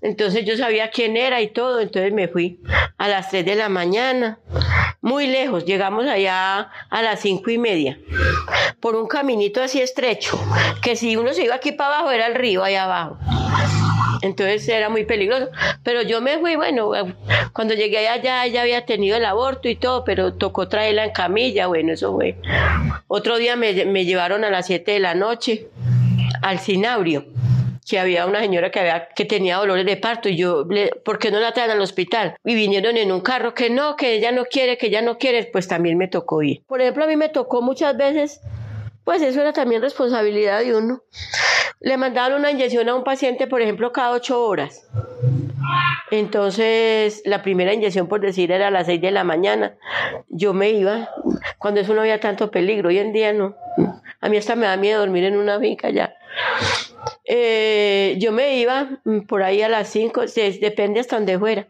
Entonces 0.02 0.46
yo 0.46 0.56
sabía 0.56 0.90
quién 0.90 1.18
era 1.18 1.42
y 1.42 1.50
todo, 1.50 1.82
entonces 1.82 2.14
me 2.14 2.30
fui 2.30 2.62
a 2.98 3.10
las 3.10 3.32
3 3.32 3.44
de 3.44 3.56
la 3.56 3.68
mañana, 3.68 4.40
muy 5.02 5.28
lejos, 5.28 5.66
llegamos 5.66 6.06
allá 6.08 6.72
a 6.90 7.02
las 7.02 7.22
cinco 7.22 7.52
y 7.52 7.58
media, 7.58 7.98
por 8.82 8.96
un 8.96 9.08
caminito 9.08 9.62
así 9.62 9.82
estrecho, 9.82 10.38
que 10.82 10.98
si 10.98 11.16
uno 11.16 11.34
se 11.34 11.44
iba 11.44 11.56
aquí 11.56 11.72
para 11.72 11.96
abajo 11.96 12.12
era 12.12 12.28
el 12.28 12.36
río 12.36 12.64
allá 12.66 12.84
abajo. 12.84 13.18
Entonces 14.24 14.68
era 14.70 14.88
muy 14.88 15.04
peligroso. 15.04 15.50
Pero 15.84 16.02
yo 16.02 16.22
me 16.22 16.40
fui, 16.40 16.56
bueno, 16.56 16.92
cuando 17.52 17.74
llegué 17.74 18.08
allá 18.08 18.46
ella 18.46 18.62
había 18.62 18.86
tenido 18.86 19.18
el 19.18 19.26
aborto 19.26 19.68
y 19.68 19.76
todo, 19.76 20.06
pero 20.06 20.34
tocó 20.34 20.70
traerla 20.70 21.04
en 21.04 21.12
camilla, 21.12 21.68
bueno, 21.68 21.92
eso 21.92 22.14
fue. 22.14 22.38
Otro 23.08 23.38
día 23.38 23.58
me, 23.58 23.74
llevaron 24.06 24.46
a 24.46 24.50
las 24.50 24.68
7 24.68 24.92
de 24.92 25.00
la 25.00 25.14
noche 25.14 25.68
al 26.42 26.60
Cinaurio 26.60 27.26
que 27.86 28.00
había 28.00 28.26
una 28.26 28.40
señora 28.40 28.72
que, 28.72 28.80
había, 28.80 29.10
que 29.10 29.26
tenía 29.26 29.58
dolores 29.58 29.86
de 29.86 29.98
parto 29.98 30.30
y 30.30 30.38
yo, 30.38 30.66
¿por 31.04 31.20
qué 31.20 31.30
no 31.30 31.42
la 31.42 31.52
traen 31.52 31.72
al 31.72 31.82
hospital? 31.82 32.38
Y 32.46 32.56
vinieron 32.56 32.96
en 32.96 33.12
un 33.12 33.20
carro 33.20 33.54
que 33.54 33.70
no, 33.70 33.98
que 33.98 34.14
ella 34.16 34.32
no 34.32 34.46
quiere, 34.46 34.78
que 34.78 34.88
ella 34.88 35.02
no 35.02 35.18
quiere, 35.18 35.44
pues 35.52 35.68
también 35.68 35.98
me 35.98 36.08
tocó 36.08 36.42
ir. 36.42 36.64
Por 36.66 36.80
ejemplo, 36.80 37.04
a 37.04 37.08
mí 37.08 37.18
me 37.18 37.28
tocó 37.28 37.62
muchas 37.62 37.98
veces, 37.98 38.40
pues 39.04 39.22
eso 39.22 39.42
era 39.42 39.52
también 39.52 39.82
responsabilidad 39.82 40.62
de 40.62 40.78
uno 40.78 41.04
le 41.84 41.98
mandaban 41.98 42.34
una 42.34 42.50
inyección 42.50 42.88
a 42.88 42.96
un 42.96 43.04
paciente, 43.04 43.46
por 43.46 43.62
ejemplo, 43.62 43.92
cada 43.92 44.12
ocho 44.12 44.42
horas. 44.42 44.88
Entonces, 46.12 47.22
la 47.26 47.44
primera 47.44 47.74
inyección, 47.74 48.08
por 48.08 48.22
decir, 48.22 48.54
era 48.54 48.68
a 48.68 48.72
las 48.72 48.86
seis 48.86 49.02
de 49.02 49.12
la 49.12 49.26
mañana. 49.26 49.76
Yo 50.30 50.54
me 50.54 50.70
iba, 50.70 51.10
cuando 51.58 51.82
eso 51.82 51.94
no 51.94 52.00
había 52.00 52.22
tanto 52.22 52.52
peligro. 52.52 52.88
Hoy 52.88 53.00
en 53.00 53.12
día 53.12 53.34
no. 53.34 53.56
A 54.22 54.30
mí 54.30 54.38
hasta 54.38 54.56
me 54.56 54.66
da 54.66 54.78
miedo 54.78 55.02
dormir 55.02 55.26
en 55.26 55.36
una 55.36 55.60
finca 55.60 55.90
ya. 55.90 56.16
Eh, 57.26 58.16
yo 58.18 58.32
me 58.32 58.56
iba 58.58 59.02
por 59.28 59.44
ahí 59.44 59.62
a 59.62 59.68
las 59.68 59.90
cinco, 59.90 60.22
depende 60.62 61.02
hasta 61.02 61.18
donde 61.18 61.38
fuera. 61.38 61.68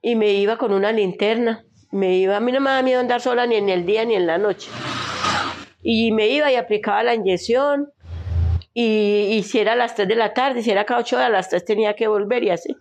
Y 0.00 0.14
me 0.14 0.30
iba 0.30 0.56
con 0.56 0.72
una 0.72 0.90
linterna. 0.90 1.66
Me 1.90 2.16
iba, 2.16 2.36
a 2.36 2.40
mí 2.40 2.50
no 2.50 2.60
me 2.60 2.70
da 2.70 2.80
miedo 2.80 3.00
andar 3.00 3.20
sola 3.20 3.46
ni 3.46 3.56
en 3.56 3.68
el 3.68 3.84
día 3.84 4.06
ni 4.06 4.14
en 4.14 4.26
la 4.26 4.38
noche. 4.38 4.70
Y 5.82 6.12
me 6.12 6.28
iba 6.28 6.50
y 6.50 6.56
aplicaba 6.56 7.02
la 7.02 7.14
inyección 7.14 7.92
y, 8.74 9.42
si 9.44 9.58
era 9.58 9.72
a 9.72 9.76
las 9.76 9.94
3 9.94 10.08
de 10.08 10.14
la 10.14 10.34
tarde, 10.34 10.62
si 10.62 10.70
era 10.70 10.84
cada 10.84 11.00
8 11.00 11.16
horas, 11.16 11.30
las 11.30 11.48
3 11.48 11.64
tenía 11.64 11.94
que 11.94 12.06
volver 12.06 12.44
y 12.44 12.50
así. 12.50 12.76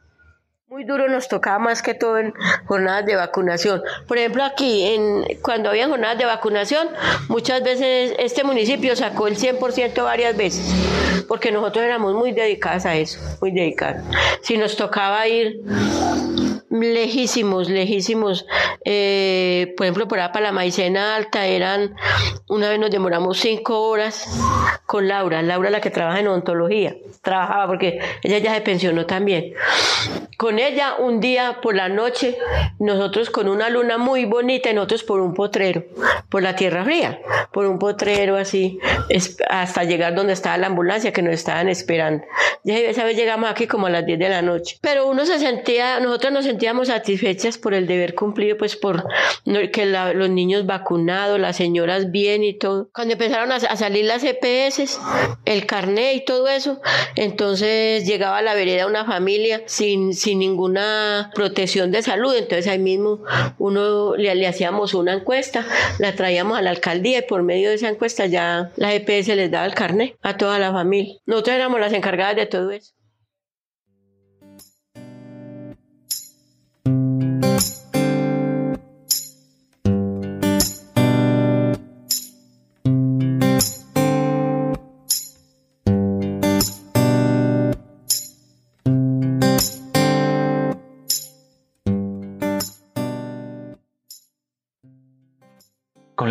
Muy 0.70 0.84
duro 0.84 1.08
nos 1.08 1.30
tocaba 1.30 1.60
más 1.60 1.82
que 1.82 1.94
todo 1.94 2.18
en 2.18 2.34
jornadas 2.66 3.06
de 3.06 3.16
vacunación. 3.16 3.82
Por 4.06 4.18
ejemplo, 4.18 4.44
aquí, 4.44 4.84
en, 4.84 5.24
cuando 5.42 5.70
había 5.70 5.88
jornadas 5.88 6.18
de 6.18 6.26
vacunación, 6.26 6.90
muchas 7.30 7.64
veces 7.64 8.14
este 8.20 8.44
municipio 8.44 8.96
sacó 8.96 9.28
el 9.28 9.38
100% 9.38 10.04
varias 10.04 10.36
veces, 10.36 11.26
porque 11.28 11.54
nosotros 11.54 11.86
éramos 11.86 12.14
muy 12.16 12.34
dedicados 12.34 12.86
a 12.86 12.96
eso, 12.96 13.20
muy 13.40 13.52
dedicados. 13.52 14.04
Si 14.42 14.58
nos 14.58 14.76
tocaba 14.76 15.26
ir 15.28 15.62
lejísimos, 16.70 17.70
lejísimos. 17.70 18.46
Eh, 18.86 19.74
por 19.78 19.86
ejemplo, 19.86 20.08
por 20.08 20.18
para 20.18 20.42
la 20.42 20.52
maicena 20.52 21.16
alta 21.16 21.46
eran, 21.46 21.96
una 22.48 22.70
vez 22.70 22.80
nos 22.80 22.92
demoramos 22.92 23.38
cinco 23.38 23.88
horas 23.90 24.28
con 24.86 25.08
Laura, 25.08 25.42
Laura 25.42 25.70
la 25.70 25.82
que 25.82 25.90
trabaja 25.90 26.20
en 26.20 26.28
odontología, 26.28 26.96
trabajaba 27.22 27.68
porque 27.68 28.00
ella 28.24 28.38
ya 28.40 28.54
se 28.54 28.62
pensionó 28.62 29.06
también. 29.06 29.54
Con 30.38 30.60
ella 30.60 30.98
un 31.00 31.20
día 31.20 31.62
por 31.64 31.76
la 31.76 31.90
noche, 31.90 32.38
nosotros 32.78 33.32
con 33.32 33.50
una 33.50 33.70
luna 33.70 33.98
muy 33.98 34.26
bonita 34.26 34.70
y 34.70 34.76
nosotros 34.76 35.04
por 35.04 35.20
un 35.20 35.34
potrero, 35.34 35.84
por 36.30 36.44
la 36.44 36.56
tierra 36.56 36.86
fría, 36.86 37.20
por 37.52 37.66
un 37.66 37.80
potrero 37.80 38.38
así, 38.38 38.80
hasta 39.50 39.84
llegar 39.84 40.14
donde 40.14 40.34
estaba 40.34 40.58
la 40.60 40.68
ambulancia 40.68 41.12
que 41.12 41.24
nos 41.24 41.34
estaban 41.34 41.70
esperando. 41.70 42.24
Ya 42.64 42.78
esa 42.78 43.04
vez 43.04 43.16
llegamos 43.16 43.50
aquí 43.50 43.66
como 43.66 43.88
a 43.88 43.90
las 43.90 44.06
10 44.06 44.20
de 44.20 44.30
la 44.30 44.42
noche. 44.42 44.78
Pero 44.82 45.08
uno 45.08 45.26
se 45.26 45.40
sentía, 45.40 46.00
nosotros 46.02 46.34
nos 46.34 46.46
sentíamos 46.46 46.90
satisfechas 46.90 47.58
por 47.58 47.74
el 47.74 47.88
deber 47.88 48.14
cumplido, 48.14 48.58
pues 48.58 48.76
por 48.76 49.06
que 49.72 49.86
los 49.86 50.30
niños 50.30 50.66
vacunados, 50.66 51.40
las 51.40 51.56
señoras 51.56 52.12
bien 52.12 52.44
y 52.44 52.54
todo. 52.54 52.90
Cuando 52.94 53.14
empezaron 53.14 53.54
a, 53.54 53.60
salir 53.60 54.06
las 54.06 54.24
EPS, 54.24 55.00
el 55.46 55.66
carnet 55.66 56.16
y 56.16 56.26
todo 56.26 56.48
eso, 56.50 56.82
entonces 57.16 58.06
llegaba 58.06 58.40
a 58.40 58.42
la 58.42 58.54
vereda 58.54 58.86
una 58.86 59.06
familia 59.06 59.64
sin, 59.66 60.14
sin 60.14 60.27
ninguna 60.36 61.32
protección 61.34 61.92
de 61.92 62.02
salud. 62.02 62.36
Entonces 62.36 62.68
ahí 62.68 62.80
mismo 62.80 63.24
uno 63.58 64.16
le, 64.16 64.34
le 64.36 64.48
hacíamos 64.48 64.94
una 64.94 65.14
encuesta, 65.14 65.66
la 66.00 66.16
traíamos 66.16 66.58
a 66.58 66.62
la 66.62 66.72
alcaldía 66.72 67.20
y 67.20 67.22
por 67.24 67.44
medio 67.44 67.70
de 67.70 67.76
esa 67.76 67.90
encuesta 67.90 68.26
ya 68.26 68.72
la 68.76 68.94
EPS 68.94 69.28
les 69.30 69.52
daba 69.52 69.66
el 69.66 69.74
carnet 69.74 70.18
a 70.22 70.38
toda 70.38 70.60
la 70.60 70.72
familia. 70.72 71.16
Nosotros 71.26 71.56
éramos 71.56 71.80
las 71.80 71.94
encargadas 71.94 72.36
de 72.36 72.46
todo 72.46 72.72
eso. 72.72 72.97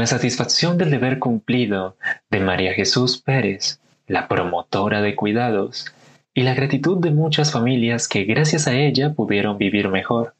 Satisfacción 0.06 0.78
del 0.78 0.90
deber 0.90 1.18
cumplido 1.18 1.96
de 2.30 2.40
María 2.40 2.72
Jesús 2.74 3.18
Pérez, 3.20 3.80
la 4.06 4.28
promotora 4.28 5.02
de 5.02 5.14
cuidados, 5.14 5.92
y 6.34 6.42
la 6.42 6.54
gratitud 6.54 6.98
de 6.98 7.10
muchas 7.10 7.50
familias 7.50 8.08
que 8.08 8.24
gracias 8.24 8.68
a 8.68 8.74
ella 8.74 9.14
pudieron 9.14 9.56
vivir 9.56 9.88
mejor. 9.88 10.34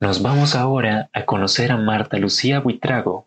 Nos 0.00 0.22
vamos 0.22 0.54
ahora 0.54 1.08
a 1.12 1.24
conocer 1.24 1.70
a 1.70 1.76
Marta 1.76 2.18
Lucía 2.18 2.60
Buitrago, 2.60 3.26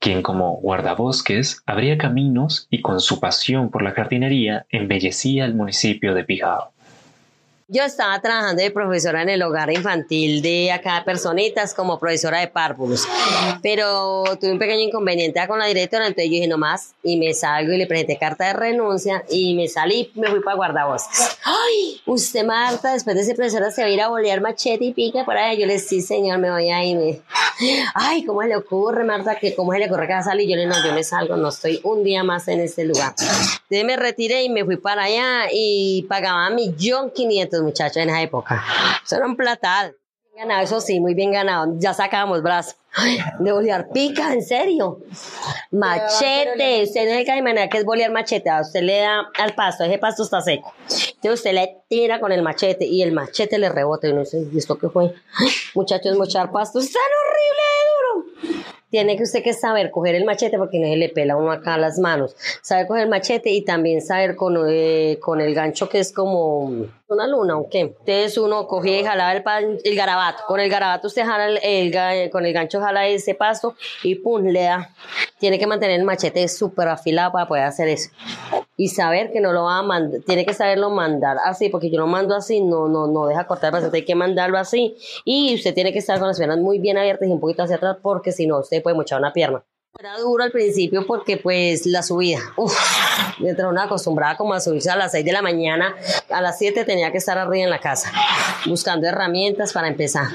quien 0.00 0.22
como 0.22 0.56
guardabosques 0.56 1.62
abría 1.64 1.96
caminos 1.96 2.66
y 2.70 2.82
con 2.82 3.00
su 3.00 3.20
pasión 3.20 3.70
por 3.70 3.82
la 3.82 3.92
jardinería 3.92 4.66
embellecía 4.68 5.44
el 5.44 5.54
municipio 5.54 6.14
de 6.14 6.24
Pijao. 6.24 6.75
Yo 7.68 7.82
estaba 7.82 8.20
trabajando 8.20 8.62
de 8.62 8.70
profesora 8.70 9.22
en 9.22 9.28
el 9.28 9.42
hogar 9.42 9.72
infantil 9.72 10.40
de 10.40 10.70
acá 10.70 11.02
personitas 11.04 11.74
como 11.74 11.98
profesora 11.98 12.38
de 12.38 12.46
párvulos, 12.46 13.08
pero 13.60 14.22
tuve 14.40 14.52
un 14.52 14.58
pequeño 14.60 14.82
inconveniente 14.82 15.44
con 15.48 15.58
la 15.58 15.66
directora, 15.66 16.06
entonces 16.06 16.26
yo 16.26 16.34
dije 16.34 16.46
no 16.46 16.58
más 16.58 16.94
y 17.02 17.16
me 17.16 17.34
salgo 17.34 17.72
y 17.72 17.78
le 17.78 17.88
presenté 17.88 18.18
carta 18.18 18.46
de 18.46 18.52
renuncia 18.52 19.24
y 19.28 19.56
me 19.56 19.66
salí, 19.66 20.12
me 20.14 20.28
fui 20.28 20.38
para 20.44 20.54
guardabosques. 20.54 21.38
Ay, 21.44 22.00
usted 22.06 22.44
Marta, 22.44 22.92
después 22.92 23.16
de 23.16 23.24
ser 23.24 23.34
profesora 23.34 23.72
se 23.72 23.82
va 23.82 23.88
a 23.88 23.90
ir 23.90 24.00
a 24.00 24.10
bolear 24.10 24.40
machete 24.40 24.84
y 24.84 24.92
pica 24.92 25.24
por 25.24 25.36
ahí. 25.36 25.58
Yo 25.58 25.66
le 25.66 25.72
dije, 25.72 25.86
sí 25.86 26.02
señor, 26.02 26.38
me 26.38 26.52
voy 26.52 26.70
a 26.70 26.84
ir. 26.84 27.20
Ay, 27.94 28.24
¿cómo 28.24 28.44
le 28.44 28.54
ocurre 28.54 29.02
Marta? 29.02 29.40
que 29.40 29.56
¿Cómo 29.56 29.72
se 29.72 29.80
le 29.80 29.86
ocurre 29.86 30.06
que 30.06 30.12
va 30.12 30.20
a 30.20 30.22
salir? 30.22 30.48
Yo 30.48 30.54
le 30.54 30.66
dije, 30.66 30.78
no, 30.78 30.86
yo 30.86 30.94
me 30.94 31.02
salgo, 31.02 31.36
no 31.36 31.48
estoy 31.48 31.80
un 31.82 32.04
día 32.04 32.22
más 32.22 32.46
en 32.46 32.60
este 32.60 32.84
lugar. 32.84 33.12
Entonces 33.18 33.84
me 33.84 33.96
retiré 33.96 34.44
y 34.44 34.50
me 34.50 34.64
fui 34.64 34.76
para 34.76 35.02
allá 35.02 35.48
y 35.52 36.06
pagaba 36.08 36.48
millón 36.50 37.10
quinientos 37.10 37.55
muchachos 37.62 37.98
en 37.98 38.10
esa 38.10 38.22
época. 38.22 38.62
Eso 39.04 39.16
era 39.16 39.26
un 39.26 39.36
platal. 39.36 39.96
Ganado, 40.36 40.62
eso 40.62 40.80
sí, 40.82 41.00
muy 41.00 41.14
bien 41.14 41.32
ganado. 41.32 41.74
Ya 41.78 41.94
sacábamos 41.94 42.42
brazo. 42.42 42.74
De 43.38 43.52
bolear 43.52 43.88
pica, 43.90 44.34
en 44.34 44.42
serio. 44.42 45.00
Machete. 45.70 46.82
Usted 46.82 47.18
no 47.18 47.24
se 47.24 47.42
manera 47.42 47.68
que 47.70 47.78
es 47.78 47.84
bolear 47.84 48.10
machete. 48.10 48.50
usted 48.60 48.82
le 48.82 49.00
da 49.00 49.30
al 49.38 49.54
pasto, 49.54 49.84
ese 49.84 49.98
pasto 49.98 50.24
está 50.24 50.42
seco. 50.42 50.74
Entonces 50.88 51.32
usted 51.32 51.52
le 51.54 51.78
tira 51.88 52.20
con 52.20 52.32
el 52.32 52.42
machete 52.42 52.84
y 52.84 53.02
el 53.02 53.12
machete 53.12 53.58
le 53.58 53.70
rebota. 53.70 54.08
Y 54.08 54.12
no 54.12 54.26
sé, 54.26 54.46
¿y 54.52 54.58
esto 54.58 54.76
qué 54.78 54.90
fue? 54.90 55.14
Muchachos, 55.74 56.18
mochar 56.18 56.52
pasto. 56.52 56.80
¡Están 56.80 57.02
horrible 57.22 58.52
de 58.52 58.60
duro! 58.60 58.75
Tiene 58.90 59.16
que 59.16 59.24
usted 59.24 59.42
que 59.42 59.52
saber 59.52 59.90
coger 59.90 60.14
el 60.14 60.24
machete 60.24 60.58
porque 60.58 60.78
no 60.78 60.86
se 60.86 60.96
le 60.96 61.08
pela 61.08 61.36
uno 61.36 61.50
acá 61.50 61.76
las 61.76 61.98
manos. 61.98 62.36
Saber 62.62 62.86
coger 62.86 63.04
el 63.04 63.08
machete 63.08 63.50
y 63.50 63.64
también 63.64 64.00
saber 64.00 64.36
con, 64.36 64.56
eh, 64.68 65.18
con 65.20 65.40
el 65.40 65.54
gancho 65.54 65.88
que 65.88 65.98
es 65.98 66.12
como 66.12 66.64
una 67.08 67.26
luna 67.26 67.54
qué. 67.70 67.80
Entonces 67.80 68.38
uno 68.38 68.66
cogía 68.66 69.00
y 69.00 69.04
jalaba 69.04 69.32
el, 69.58 69.80
el 69.82 69.96
garabato. 69.96 70.44
Con 70.46 70.60
el 70.60 70.70
garabato 70.70 71.08
usted 71.08 71.24
jala 71.24 71.58
el, 71.62 72.30
con 72.30 72.46
el 72.46 72.52
gancho 72.52 72.80
jala 72.80 73.06
ese 73.06 73.34
pasto 73.34 73.74
y 74.02 74.16
pum, 74.16 74.44
le 74.44 74.62
da. 74.62 74.90
Tiene 75.38 75.58
que 75.58 75.66
mantener 75.66 75.98
el 75.98 76.04
machete 76.04 76.46
súper 76.48 76.88
afilado 76.88 77.32
para 77.32 77.48
poder 77.48 77.64
hacer 77.64 77.88
eso. 77.88 78.10
Y 78.76 78.88
saber 78.88 79.32
que 79.32 79.40
no 79.40 79.52
lo 79.52 79.64
va 79.64 79.78
a 79.78 79.82
mandar, 79.82 80.20
tiene 80.26 80.44
que 80.44 80.52
saberlo 80.52 80.90
mandar 80.90 81.38
así, 81.44 81.68
porque 81.68 81.90
yo 81.90 81.98
lo 81.98 82.06
mando 82.06 82.34
así, 82.34 82.60
no, 82.60 82.88
no, 82.88 83.06
no 83.06 83.26
deja 83.26 83.46
cortar 83.46 83.74
el 83.74 83.94
hay 83.94 84.04
que 84.04 84.14
mandarlo 84.14 84.58
así. 84.58 84.96
Y 85.24 85.54
usted 85.54 85.74
tiene 85.74 85.92
que 85.92 85.98
estar 85.98 86.18
con 86.18 86.28
las 86.28 86.38
piernas 86.38 86.58
muy 86.58 86.78
bien 86.78 86.98
abiertas 86.98 87.28
y 87.28 87.32
un 87.32 87.40
poquito 87.40 87.62
hacia 87.62 87.76
atrás, 87.76 87.96
porque 88.02 88.32
si 88.32 88.46
no, 88.46 88.60
usted 88.60 88.82
puede 88.82 88.96
mochar 88.96 89.18
una 89.18 89.32
pierna. 89.32 89.64
Era 89.98 90.18
duro 90.18 90.44
al 90.44 90.50
principio 90.50 91.06
porque 91.06 91.38
pues 91.38 91.86
la 91.86 92.02
subida, 92.02 92.38
uff, 92.56 92.76
mientras 93.38 93.70
una 93.70 93.84
acostumbrada 93.84 94.36
como 94.36 94.52
a 94.52 94.60
subirse 94.60 94.90
a 94.90 94.96
las 94.96 95.12
6 95.12 95.24
de 95.24 95.32
la 95.32 95.40
mañana, 95.40 95.96
a 96.28 96.42
las 96.42 96.58
7 96.58 96.84
tenía 96.84 97.10
que 97.12 97.16
estar 97.16 97.38
arriba 97.38 97.64
en 97.64 97.70
la 97.70 97.80
casa, 97.80 98.12
buscando 98.66 99.06
herramientas 99.06 99.72
para 99.72 99.88
empezar. 99.88 100.26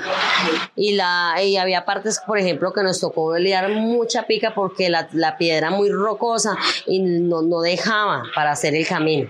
Y, 0.75 0.93
la, 0.93 1.35
y 1.43 1.57
había 1.57 1.85
partes, 1.85 2.19
por 2.25 2.37
ejemplo, 2.37 2.73
que 2.73 2.83
nos 2.83 2.99
tocó 2.99 3.37
liar 3.37 3.69
mucha 3.69 4.23
pica 4.23 4.53
porque 4.53 4.89
la, 4.89 5.07
la 5.13 5.37
piedra 5.37 5.69
muy 5.69 5.89
rocosa 5.89 6.57
y 6.85 6.99
no, 6.99 7.41
no 7.41 7.61
dejaba 7.61 8.23
para 8.35 8.51
hacer 8.51 8.75
el 8.75 8.87
camino, 8.87 9.29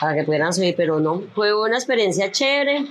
para 0.00 0.14
que 0.14 0.24
pudieran 0.24 0.52
subir, 0.52 0.74
pero 0.76 1.00
no, 1.00 1.22
fue 1.34 1.54
una 1.54 1.76
experiencia 1.76 2.30
chévere. 2.30 2.86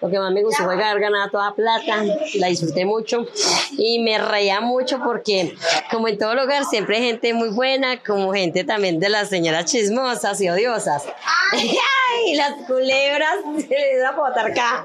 Lo 0.00 0.10
que 0.10 0.18
más 0.18 0.32
me 0.32 0.42
gustó 0.42 0.64
fue 0.64 0.74
haber 0.74 1.00
ganado 1.00 1.30
toda 1.30 1.54
plata, 1.54 2.04
la 2.34 2.46
disfruté 2.48 2.84
mucho 2.84 3.26
y 3.72 4.00
me 4.00 4.18
reía 4.18 4.60
mucho 4.60 5.00
porque 5.02 5.54
como 5.90 6.08
en 6.08 6.18
todo 6.18 6.34
lugar 6.34 6.64
siempre 6.64 6.96
hay 6.96 7.04
gente 7.04 7.34
muy 7.34 7.50
buena, 7.50 8.02
como 8.02 8.32
gente 8.32 8.64
también 8.64 9.00
de 9.00 9.08
las 9.08 9.28
señoras 9.28 9.66
chismosas 9.66 10.40
y 10.40 10.48
odiosas. 10.48 11.04
¡Ay! 11.52 12.34
Las 12.34 12.52
culebras, 12.66 13.36
se 13.68 14.04
a 14.04 14.12
botar 14.12 14.50
acá. 14.50 14.84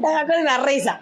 con 0.00 0.44
más 0.44 0.62
risa. 0.64 1.00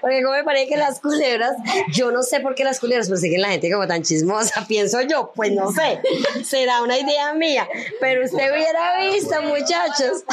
Porque 0.00 0.22
como 0.22 0.36
me 0.36 0.44
parece 0.44 0.68
que 0.68 0.76
las 0.76 1.00
culebras, 1.00 1.52
yo 1.92 2.10
no 2.10 2.22
sé 2.22 2.40
por 2.40 2.54
qué 2.54 2.64
las 2.64 2.80
culebras 2.80 3.08
persiguen 3.08 3.42
la 3.42 3.48
gente 3.48 3.70
como 3.70 3.86
tan 3.86 4.02
chismosa, 4.02 4.64
pienso 4.68 5.00
yo, 5.02 5.32
pues 5.34 5.52
no 5.52 5.72
sé. 5.72 6.00
Será 6.44 6.82
una 6.82 6.98
idea 6.98 7.32
mía. 7.34 7.68
Pero 8.00 8.24
usted 8.24 8.52
hubiera 8.52 9.00
visto, 9.00 9.40
muchachos. 9.42 10.24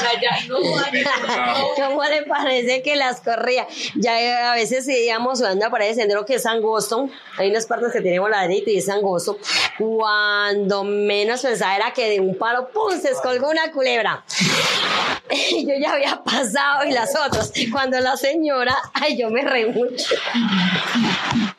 ¿Cómo 1.75 2.03
le 2.03 2.23
parece 2.23 2.81
que 2.81 2.95
las 2.95 3.21
corría? 3.21 3.67
Ya 3.95 4.51
a 4.51 4.55
veces 4.55 4.87
íbamos 4.87 5.39
sudando 5.39 5.69
para 5.69 5.85
el 5.85 5.95
sendero 5.95 6.25
que 6.25 6.35
es 6.35 6.45
angosto. 6.45 7.09
Hay 7.37 7.49
unas 7.49 7.65
partes 7.65 7.91
que 7.91 8.01
tienen 8.01 8.21
ladrito 8.33 8.69
y 8.69 8.77
es 8.77 8.89
angosto, 8.89 9.37
cuando 9.77 10.83
menos 10.83 11.41
pensaba 11.41 11.75
era 11.75 11.93
que 11.93 12.09
de 12.09 12.19
un 12.19 12.37
palo, 12.37 12.69
¡pum!, 12.69 12.99
se 12.99 13.09
escolgó 13.09 13.49
una 13.49 13.71
culebra. 13.71 14.23
Yo 15.51 15.73
ya 15.79 15.93
había 15.93 16.23
pasado 16.23 16.85
y 16.85 16.91
las 16.91 17.15
otras. 17.15 17.51
Cuando 17.71 17.99
la 17.99 18.17
señora, 18.17 18.75
ay, 18.93 19.12
yo 19.17 19.29
me 19.29 19.41
reí 19.43 19.65
mucho. 19.65 20.15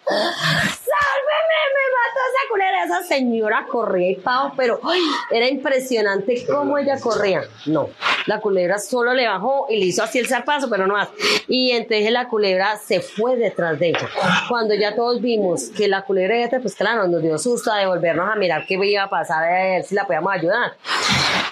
¡Sálveme! 0.06 1.60
Me 1.74 1.84
mató 1.94 2.20
esa 2.28 2.48
culebra. 2.50 2.84
Esa 2.84 3.02
señora 3.02 3.66
corría 3.70 4.10
y 4.10 4.16
pavo, 4.16 4.52
pero 4.56 4.80
era 5.30 5.48
impresionante 5.48 6.44
cómo 6.46 6.76
ella 6.78 7.00
corría. 7.00 7.42
No, 7.66 7.88
la 8.26 8.40
culebra 8.40 8.78
solo 8.78 9.14
le 9.14 9.26
bajó 9.26 9.66
y 9.70 9.78
le 9.78 9.86
hizo 9.86 10.02
así 10.02 10.18
el 10.18 10.26
zarpazo, 10.26 10.68
pero 10.68 10.86
no 10.86 10.94
más. 10.94 11.08
Y 11.48 11.70
entonces 11.72 12.10
la 12.10 12.28
culebra 12.28 12.76
se 12.76 13.00
fue 13.00 13.36
detrás 13.36 13.78
de 13.78 13.88
ella. 13.88 14.08
Cuando 14.48 14.74
ya 14.74 14.94
todos 14.94 15.20
vimos 15.20 15.70
que 15.70 15.88
la 15.88 16.02
culebra, 16.02 16.48
pues 16.60 16.74
claro, 16.74 17.06
nos 17.08 17.22
dio 17.22 17.38
susto 17.38 17.72
a 17.72 17.78
devolvernos 17.78 18.30
a 18.30 18.36
mirar 18.36 18.66
qué 18.66 18.74
iba 18.74 19.02
a 19.04 19.10
pasar, 19.10 19.44
a 19.44 19.50
ver 19.50 19.84
si 19.84 19.94
la 19.94 20.06
podíamos 20.06 20.32
ayudar. 20.32 20.74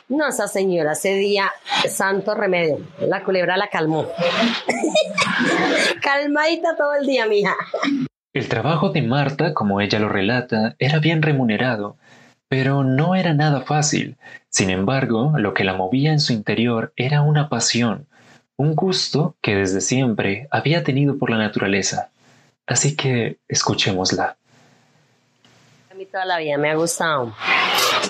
No, 0.08 0.28
esa 0.28 0.46
señora 0.48 0.92
ese 0.92 1.14
día, 1.14 1.50
santo 1.88 2.34
remedio, 2.34 2.78
la 3.00 3.24
culebra 3.24 3.56
la 3.56 3.68
calmó. 3.68 4.06
Calmadita 6.02 6.76
todo 6.76 6.94
el 6.94 7.06
día, 7.06 7.26
mija. 7.26 7.54
El 8.32 8.48
trabajo 8.48 8.90
de 8.90 9.02
Marta, 9.02 9.52
como 9.52 9.80
ella 9.80 9.98
lo 9.98 10.08
relata, 10.08 10.74
era 10.78 10.98
bien 10.98 11.22
remunerado, 11.22 11.96
pero 12.48 12.82
no 12.84 13.14
era 13.14 13.34
nada 13.34 13.60
fácil. 13.60 14.16
Sin 14.48 14.70
embargo, 14.70 15.34
lo 15.36 15.54
que 15.54 15.64
la 15.64 15.74
movía 15.74 16.12
en 16.12 16.20
su 16.20 16.32
interior 16.32 16.92
era 16.96 17.22
una 17.22 17.48
pasión, 17.48 18.06
un 18.56 18.74
gusto 18.74 19.36
que 19.42 19.54
desde 19.54 19.80
siempre 19.80 20.48
había 20.50 20.82
tenido 20.84 21.18
por 21.18 21.30
la 21.30 21.38
naturaleza. 21.38 22.10
Así 22.66 22.96
que 22.96 23.38
escuchémosla. 23.48 24.36
A 25.90 25.94
mí 25.94 26.06
toda 26.06 26.24
la 26.24 26.38
vida 26.38 26.56
me 26.56 26.70
ha 26.70 26.74
gustado 26.74 27.34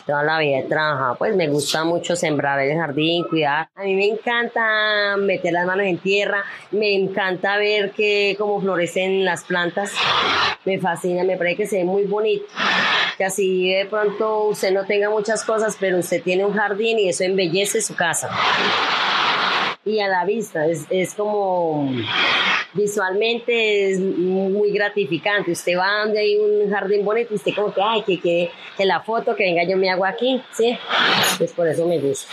toda 0.06 0.22
la 0.22 0.38
vida 0.38 0.58
he 0.58 0.62
trabajado, 0.64 1.16
pues 1.16 1.34
me 1.36 1.48
gusta 1.48 1.84
mucho 1.84 2.16
sembrar 2.16 2.60
el 2.60 2.76
jardín, 2.76 3.24
cuidar. 3.24 3.68
A 3.74 3.82
mí 3.82 3.94
me 3.94 4.06
encanta 4.06 5.16
meter 5.18 5.52
las 5.52 5.66
manos 5.66 5.86
en 5.86 5.98
tierra, 5.98 6.44
me 6.70 6.94
encanta 6.94 7.56
ver 7.56 7.92
que 7.92 8.34
cómo 8.38 8.60
florecen 8.60 9.24
las 9.24 9.44
plantas, 9.44 9.92
me 10.64 10.78
fascina, 10.78 11.24
me 11.24 11.36
parece 11.36 11.56
que 11.56 11.66
se 11.66 11.76
ve 11.78 11.84
muy 11.84 12.04
bonito. 12.04 12.44
Que 13.16 13.24
así 13.24 13.72
de 13.72 13.86
pronto 13.86 14.44
usted 14.44 14.72
no 14.72 14.84
tenga 14.84 15.10
muchas 15.10 15.44
cosas, 15.44 15.76
pero 15.78 15.98
usted 15.98 16.22
tiene 16.22 16.44
un 16.44 16.54
jardín 16.54 16.98
y 16.98 17.08
eso 17.08 17.24
embellece 17.24 17.82
su 17.82 17.94
casa. 17.94 18.30
Y 19.84 19.98
a 20.00 20.08
la 20.08 20.24
vista, 20.24 20.66
es, 20.66 20.86
es 20.90 21.14
como 21.14 21.90
visualmente 22.74 23.90
es 23.90 24.00
muy 24.00 24.72
gratificante. 24.72 25.52
Usted 25.52 25.76
va 25.78 26.04
donde 26.04 26.20
hay 26.20 26.36
un 26.36 26.70
jardín 26.70 27.04
bonito 27.04 27.32
y 27.32 27.36
usted 27.36 27.54
como 27.54 27.72
que, 27.72 27.82
ay, 27.82 28.02
que, 28.02 28.20
que, 28.20 28.50
que 28.76 28.84
la 28.84 29.00
foto, 29.00 29.34
que 29.34 29.44
venga 29.44 29.64
yo 29.64 29.76
me 29.76 29.90
hago 29.90 30.04
aquí, 30.04 30.42
¿sí? 30.52 30.76
Pues 31.38 31.52
por 31.52 31.68
eso 31.68 31.86
me 31.86 31.98
gusta. 31.98 32.32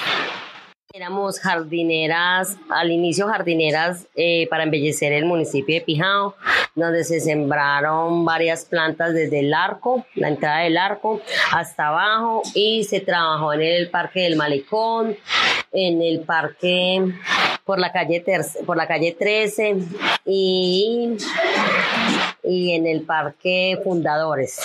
Éramos 0.91 1.39
jardineras, 1.39 2.57
al 2.67 2.91
inicio 2.91 3.27
jardineras 3.27 4.07
eh, 4.15 4.47
para 4.49 4.63
embellecer 4.63 5.13
el 5.13 5.25
municipio 5.25 5.75
de 5.75 5.81
Pijao, 5.81 6.35
donde 6.73 7.03
se 7.03 7.19
sembraron 7.19 8.25
varias 8.25 8.65
plantas 8.65 9.13
desde 9.13 9.41
el 9.41 9.53
arco, 9.53 10.03
la 10.15 10.29
entrada 10.29 10.61
del 10.61 10.79
arco, 10.79 11.21
hasta 11.53 11.89
abajo, 11.89 12.41
y 12.55 12.85
se 12.85 13.01
trabajó 13.01 13.53
en 13.53 13.61
el 13.61 13.91
parque 13.91 14.21
del 14.21 14.35
Malecón, 14.35 15.15
en 15.71 16.01
el 16.01 16.21
parque 16.21 17.13
por 17.69 17.77
la 17.77 17.91
calle, 17.91 18.25
por 18.65 18.77
la 18.77 18.87
calle 18.87 19.15
13 19.19 19.75
y, 20.25 21.15
y 22.43 22.73
en 22.73 22.87
el 22.87 23.03
parque 23.03 23.79
Fundadores 23.83 24.59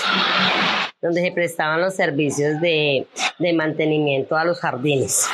donde 1.03 1.21
se 1.21 1.31
prestaban 1.33 1.83
los 1.83 1.93
servicios 1.93 2.63
de, 2.63 3.07
de 3.39 3.53
mantenimiento 3.53 4.39
a 4.39 4.47
los 4.47 4.59
jardines. 4.59 5.29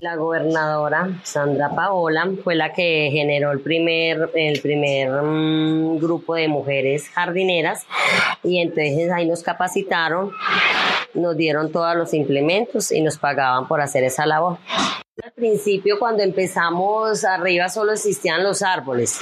La 0.00 0.16
gobernadora 0.16 1.08
Sandra 1.22 1.70
Paola 1.74 2.28
fue 2.44 2.54
la 2.54 2.74
que 2.74 3.08
generó 3.10 3.52
el 3.52 3.60
primer, 3.60 4.30
el 4.34 4.60
primer 4.60 5.22
mm, 5.22 6.00
grupo 6.00 6.34
de 6.34 6.48
mujeres 6.48 7.08
jardineras 7.08 7.86
y 8.42 8.58
entonces 8.58 9.10
ahí 9.10 9.26
nos 9.26 9.42
capacitaron, 9.42 10.32
nos 11.14 11.34
dieron 11.34 11.72
todos 11.72 11.96
los 11.96 12.12
implementos 12.12 12.92
y 12.92 13.00
nos 13.00 13.16
pagaban 13.16 13.66
por 13.66 13.80
hacer 13.80 14.04
esa 14.04 14.26
labor. 14.26 14.58
Al 15.22 15.32
principio, 15.32 15.98
cuando 15.98 16.22
empezamos 16.22 17.24
arriba, 17.24 17.68
solo 17.68 17.92
existían 17.92 18.42
los 18.42 18.62
árboles, 18.62 19.20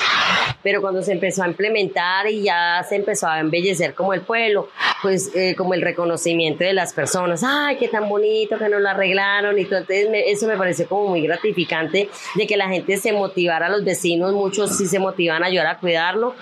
pero 0.62 0.80
cuando 0.80 1.02
se 1.02 1.12
empezó 1.12 1.42
a 1.42 1.48
implementar 1.48 2.28
y 2.28 2.44
ya 2.44 2.84
se 2.88 2.96
empezó 2.96 3.26
a 3.26 3.40
embellecer 3.40 3.94
como 3.94 4.14
el 4.14 4.20
pueblo, 4.20 4.68
pues 5.02 5.34
eh, 5.34 5.56
como 5.56 5.74
el 5.74 5.82
reconocimiento 5.82 6.62
de 6.62 6.72
las 6.72 6.92
personas, 6.92 7.42
ay, 7.44 7.78
qué 7.78 7.88
tan 7.88 8.08
bonito 8.08 8.58
que 8.58 8.68
nos 8.68 8.80
lo 8.80 8.88
arreglaron, 8.88 9.58
y 9.58 9.62
entonces 9.62 10.08
eso 10.26 10.46
me 10.46 10.56
pareció 10.56 10.88
como 10.88 11.08
muy 11.08 11.22
gratificante 11.22 12.08
de 12.36 12.46
que 12.46 12.56
la 12.56 12.68
gente 12.68 12.96
se 12.96 13.12
motivara, 13.12 13.68
los 13.68 13.84
vecinos, 13.84 14.32
muchos 14.34 14.76
sí 14.76 14.86
se 14.86 15.00
motivan 15.00 15.42
a 15.42 15.46
ayudar 15.46 15.66
a 15.66 15.78
cuidarlo, 15.78 16.36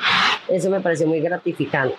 eso 0.49 0.69
me 0.69 0.81
pareció 0.81 1.07
muy 1.07 1.21
gratificante. 1.21 1.97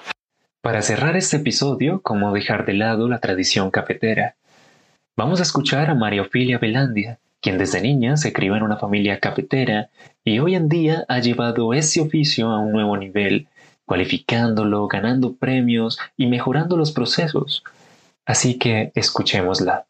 Para 0.61 0.81
cerrar 0.83 1.15
este 1.15 1.37
episodio, 1.37 2.01
¿cómo 2.03 2.33
dejar 2.33 2.65
de 2.65 2.73
lado 2.73 3.07
la 3.07 3.19
tradición 3.19 3.71
cafetera? 3.71 4.35
Vamos 5.15 5.39
a 5.39 5.43
escuchar 5.43 5.89
a 5.89 5.95
María 5.95 6.21
Ofilia 6.21 6.59
Belandia, 6.59 7.19
quien 7.41 7.57
desde 7.57 7.81
niña 7.81 8.17
se 8.17 8.33
crió 8.33 8.55
en 8.55 8.63
una 8.63 8.77
familia 8.77 9.19
cafetera 9.19 9.89
y 10.23 10.39
hoy 10.39 10.55
en 10.55 10.69
día 10.69 11.05
ha 11.07 11.19
llevado 11.19 11.73
ese 11.73 12.01
oficio 12.01 12.49
a 12.49 12.59
un 12.59 12.71
nuevo 12.71 12.97
nivel, 12.97 13.47
cualificándolo, 13.85 14.87
ganando 14.87 15.35
premios 15.35 15.97
y 16.17 16.27
mejorando 16.27 16.77
los 16.77 16.91
procesos. 16.91 17.63
Así 18.25 18.57
que 18.57 18.91
escuchémosla. 18.95 19.85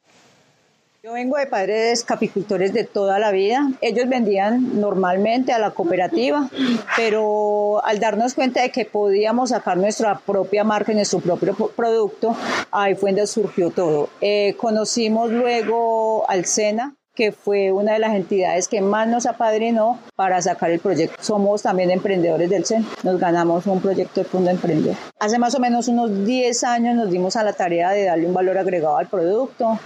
Yo 1.07 1.13
vengo 1.13 1.37
de 1.37 1.47
padres 1.47 2.03
capicultores 2.03 2.73
de 2.73 2.83
toda 2.83 3.17
la 3.17 3.31
vida. 3.31 3.71
Ellos 3.79 4.09
vendían 4.09 4.81
normalmente 4.81 5.53
a 5.53 5.57
la 5.59 5.71
cooperativa, 5.71 6.49
pero 6.97 7.81
al 7.85 7.99
darnos 7.99 8.33
cuenta 8.33 8.61
de 8.61 8.71
que 8.71 8.83
podíamos 8.83 9.51
sacar 9.51 9.77
nuestra 9.77 10.19
propia 10.19 10.65
marca 10.65 10.91
y 10.91 10.95
nuestro 10.95 11.21
propio 11.21 11.55
producto, 11.75 12.35
ahí 12.71 12.95
fue 12.95 13.11
donde 13.11 13.25
surgió 13.25 13.69
todo. 13.69 14.09
Eh, 14.19 14.55
conocimos 14.57 15.31
luego 15.31 16.29
al 16.29 16.43
SENA, 16.43 16.97
que 17.17 17.31
fue 17.31 17.71
una 17.71 17.93
de 17.93 17.99
las 17.99 18.13
entidades 18.13 18.67
que 18.67 18.79
más 18.79 19.07
nos 19.07 19.25
apadrinó 19.25 19.99
para 20.15 20.39
sacar 20.39 20.69
el 20.69 20.79
proyecto. 20.79 21.17
Somos 21.19 21.63
también 21.63 21.89
emprendedores 21.89 22.47
del 22.47 22.63
CEN, 22.63 22.85
nos 23.01 23.19
ganamos 23.19 23.65
un 23.65 23.81
proyecto 23.81 24.21
de 24.21 24.25
Fondo 24.25 24.51
Emprender. 24.51 24.95
Hace 25.19 25.39
más 25.39 25.55
o 25.55 25.59
menos 25.59 25.87
unos 25.87 26.25
10 26.25 26.63
años 26.63 26.95
nos 26.95 27.09
dimos 27.09 27.35
a 27.35 27.43
la 27.43 27.53
tarea 27.53 27.89
de 27.89 28.05
darle 28.05 28.27
un 28.27 28.35
valor 28.35 28.59
agregado 28.59 28.97
al 28.97 29.07
producto, 29.07 29.79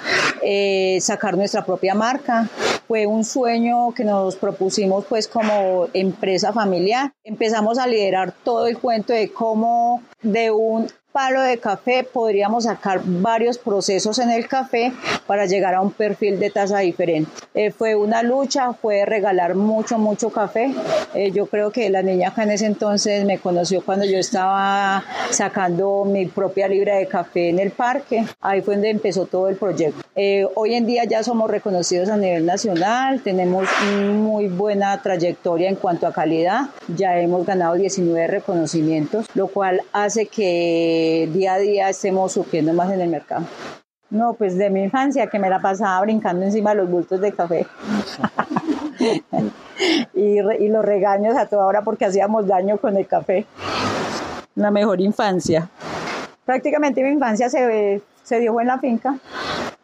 eh, 0.43 0.97
sacar 0.99 1.37
nuestra 1.37 1.63
propia 1.63 1.95
marca. 1.95 2.49
Fue 2.85 3.05
un 3.05 3.23
sueño 3.23 3.93
que 3.93 4.03
nos 4.03 4.35
propusimos 4.35 5.05
pues 5.05 5.29
como 5.29 5.87
empresa 5.93 6.51
familiar. 6.51 7.13
Empezamos 7.23 7.79
a 7.79 7.87
liderar 7.87 8.33
todo 8.43 8.67
el 8.67 8.77
cuento 8.77 9.13
de 9.13 9.31
cómo 9.31 10.03
de 10.21 10.51
un 10.51 10.87
palo 11.11 11.41
de 11.41 11.57
café 11.57 12.03
podríamos 12.03 12.63
sacar 12.63 13.01
varios 13.03 13.57
procesos 13.57 14.19
en 14.19 14.31
el 14.31 14.47
café 14.47 14.93
para 15.27 15.45
llegar 15.45 15.75
a 15.75 15.81
un 15.81 15.91
perfil 15.91 16.39
de 16.39 16.49
taza 16.49 16.79
diferente. 16.79 17.31
Eh, 17.53 17.71
fue 17.71 17.95
una 17.95 18.23
lucha, 18.23 18.73
fue 18.73 19.05
regalar 19.05 19.55
mucho, 19.55 19.97
mucho 19.97 20.29
café. 20.29 20.73
Eh, 21.13 21.31
yo 21.31 21.45
creo 21.47 21.71
que 21.71 21.89
la 21.89 22.01
niña 22.01 22.29
acá 22.29 22.43
en 22.43 22.51
ese 22.51 22.65
entonces 22.65 23.25
me 23.25 23.39
conoció 23.39 23.81
cuando 23.83 24.05
yo 24.05 24.17
estaba 24.17 25.03
sacando 25.29 26.05
mi 26.05 26.27
propia 26.27 26.67
libra 26.67 26.95
de 26.95 27.07
café 27.07 27.49
en 27.49 27.59
el 27.59 27.71
parque. 27.71 28.25
Ahí 28.39 28.61
fue 28.61 28.75
donde 28.75 28.89
empezó 28.89 29.25
todo 29.25 29.49
el 29.49 29.57
proyecto. 29.57 30.01
Eh, 30.15 30.47
hoy 30.55 30.75
en 30.75 30.85
día 30.85 31.03
ya 31.05 31.23
somos 31.23 31.49
reconocidos 31.49 32.09
a 32.09 32.17
nivel 32.17 32.45
nacional, 32.45 33.21
tenemos 33.21 33.67
muy 34.13 34.47
buena 34.47 35.01
trayectoria 35.01 35.69
en 35.69 35.75
cuanto 35.75 36.07
a 36.07 36.13
calidad. 36.13 36.69
Ya 36.95 37.19
hemos 37.19 37.45
ganado 37.45 37.75
19 37.75 38.27
reconocimientos, 38.27 39.25
lo 39.33 39.47
cual 39.47 39.81
hace 39.93 40.27
que 40.27 41.00
día 41.31 41.53
a 41.55 41.59
día 41.59 41.89
estemos 41.89 42.33
surgiendo 42.33 42.73
más 42.73 42.91
en 42.91 43.01
el 43.01 43.09
mercado. 43.09 43.45
No, 44.09 44.33
pues 44.33 44.57
de 44.57 44.69
mi 44.69 44.83
infancia 44.83 45.27
que 45.27 45.39
me 45.39 45.49
la 45.49 45.61
pasaba 45.61 46.01
brincando 46.01 46.43
encima 46.43 46.71
de 46.71 46.77
los 46.77 46.89
bultos 46.89 47.21
de 47.21 47.31
café. 47.31 47.65
y, 50.13 50.41
los 50.41 50.85
regaños 50.85 51.37
a 51.37 51.45
toda 51.45 51.65
hora 51.65 51.81
porque 51.81 52.05
hacíamos 52.05 52.45
daño 52.45 52.77
con 52.77 52.97
el 52.97 53.07
café. 53.07 53.45
La 54.55 54.69
mejor 54.69 54.99
infancia. 54.99 55.69
Prácticamente 56.43 57.01
mi 57.03 57.09
infancia 57.09 57.49
se, 57.49 58.01
se 58.23 58.39
dio 58.39 58.59
en 58.59 58.67
la 58.67 58.79
finca. 58.79 59.17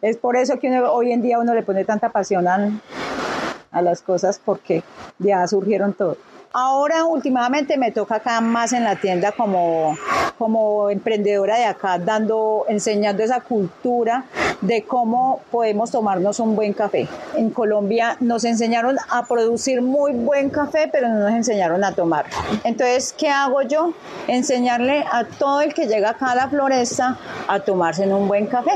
Es 0.02 0.18
por 0.18 0.36
eso 0.36 0.60
que 0.60 0.78
hoy 0.80 1.14
en 1.14 1.22
día 1.22 1.40
uno 1.40 1.54
le 1.54 1.64
pone 1.64 1.86
tanta 1.86 2.10
pasión 2.10 2.48
a 2.48 3.82
las 3.82 4.02
cosas 4.02 4.42
porque 4.44 4.84
ya 5.20 5.48
surgieron 5.48 5.94
todo. 5.94 6.18
Ahora 6.60 7.06
últimamente 7.06 7.78
me 7.78 7.92
toca 7.92 8.16
acá 8.16 8.42
más 8.42 8.74
en 8.74 8.84
la 8.84 8.96
tienda 8.96 9.32
como, 9.32 9.96
como 10.40 10.90
emprendedora 10.90 11.56
de 11.56 11.66
acá, 11.66 12.00
dando, 12.00 12.66
enseñando 12.68 13.22
esa 13.22 13.42
cultura 13.42 14.26
de 14.62 14.84
cómo 14.84 15.42
podemos 15.52 15.92
tomarnos 15.92 16.40
un 16.40 16.56
buen 16.56 16.74
café. 16.74 17.08
En 17.36 17.52
Colombia 17.52 18.18
nos 18.22 18.44
enseñaron 18.44 18.98
a 19.08 19.28
producir 19.28 19.84
muy 19.84 20.14
buen 20.14 20.50
café, 20.50 20.90
pero 20.92 21.10
no 21.10 21.20
nos 21.20 21.34
enseñaron 21.34 21.84
a 21.84 21.92
tomar. 21.92 22.26
Entonces, 22.64 23.14
¿qué 23.16 23.30
hago 23.30 23.62
yo? 23.62 23.94
Enseñarle 24.28 25.06
a 25.12 25.26
todo 25.26 25.62
el 25.62 25.76
que 25.76 25.86
llega 25.86 26.10
acá 26.10 26.32
a 26.32 26.36
la 26.36 26.50
floresta 26.50 27.20
a 27.48 27.60
tomarse 27.60 28.08
un 28.08 28.28
buen 28.28 28.48
café. 28.48 28.72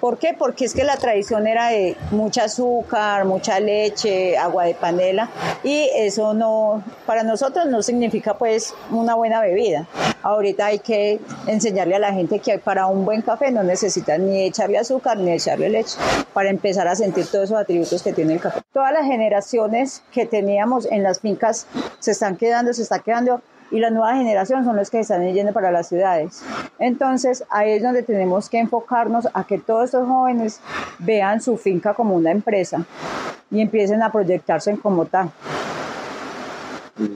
¿Por 0.00 0.18
qué? 0.18 0.34
Porque 0.36 0.64
es 0.64 0.74
que 0.74 0.82
la 0.82 0.96
tradición 0.96 1.46
era 1.46 1.68
de 1.68 1.96
mucha 2.10 2.44
azúcar, 2.44 3.24
mucha 3.24 3.60
leche, 3.60 4.36
agua 4.36 4.64
de 4.64 4.74
panela 4.74 5.28
y 5.62 5.88
eso 5.94 6.34
no 6.34 6.82
para 7.06 7.22
nosotros 7.22 7.66
no 7.66 7.82
significa 7.82 8.34
pues 8.34 8.74
una 8.90 9.14
buena 9.14 9.40
bebida. 9.40 9.86
Ahorita 10.22 10.66
hay 10.66 10.78
que 10.78 11.20
enseñarle 11.46 11.96
a 11.96 11.98
la 11.98 12.12
gente 12.12 12.38
que 12.38 12.58
para 12.58 12.86
un 12.86 13.04
buen 13.04 13.22
café 13.22 13.50
no 13.50 13.62
necesitas 13.62 14.18
ni 14.18 14.44
echarle 14.44 14.78
azúcar 14.78 15.18
ni 15.18 15.32
echarle 15.32 15.68
leche 15.68 15.98
para 16.32 16.50
empezar 16.50 16.88
a 16.88 16.96
sentir 16.96 17.26
todos 17.26 17.44
esos 17.44 17.58
atributos 17.58 18.02
que 18.02 18.12
tiene 18.12 18.34
el 18.34 18.40
café. 18.40 18.60
Todas 18.72 18.92
las 18.92 19.04
generaciones 19.04 20.02
que 20.12 20.26
teníamos 20.26 20.86
en 20.90 21.02
las 21.02 21.20
fincas 21.20 21.66
se 21.98 22.12
están 22.12 22.36
quedando, 22.36 22.72
se 22.72 22.82
está 22.82 23.00
quedando 23.00 23.42
y 23.70 23.80
la 23.80 23.90
nueva 23.90 24.14
generación 24.14 24.64
son 24.64 24.76
los 24.76 24.88
que 24.88 25.00
están 25.00 25.26
yendo 25.32 25.52
para 25.52 25.70
las 25.70 25.88
ciudades. 25.88 26.42
Entonces, 26.78 27.44
ahí 27.50 27.72
es 27.72 27.82
donde 27.82 28.02
tenemos 28.02 28.48
que 28.48 28.58
enfocarnos 28.58 29.28
a 29.34 29.44
que 29.44 29.58
todos 29.58 29.86
estos 29.86 30.06
jóvenes 30.06 30.60
vean 31.00 31.40
su 31.40 31.56
finca 31.56 31.92
como 31.92 32.14
una 32.14 32.30
empresa 32.30 32.84
y 33.50 33.60
empiecen 33.60 34.02
a 34.02 34.12
proyectarse 34.12 34.70
en 34.70 34.76
como 34.76 35.06
tal 35.06 35.30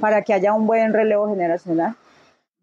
para 0.00 0.22
que 0.22 0.34
haya 0.34 0.52
un 0.52 0.66
buen 0.66 0.92
relevo 0.92 1.28
generacional. 1.28 1.96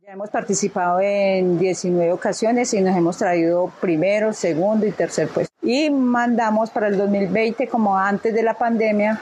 Ya 0.05 0.11
hemos 0.11 0.29
participado 0.29 0.99
en 1.01 1.57
19 1.57 2.11
ocasiones 2.11 2.71
y 2.75 2.81
nos 2.81 2.95
hemos 2.95 3.17
traído 3.17 3.71
primero, 3.81 4.33
segundo 4.33 4.85
y 4.85 4.91
tercer 4.91 5.27
puesto. 5.29 5.51
Y 5.63 5.89
mandamos 5.89 6.69
para 6.69 6.89
el 6.89 6.97
2020, 6.97 7.67
como 7.67 7.97
antes 7.97 8.31
de 8.31 8.43
la 8.43 8.53
pandemia, 8.53 9.19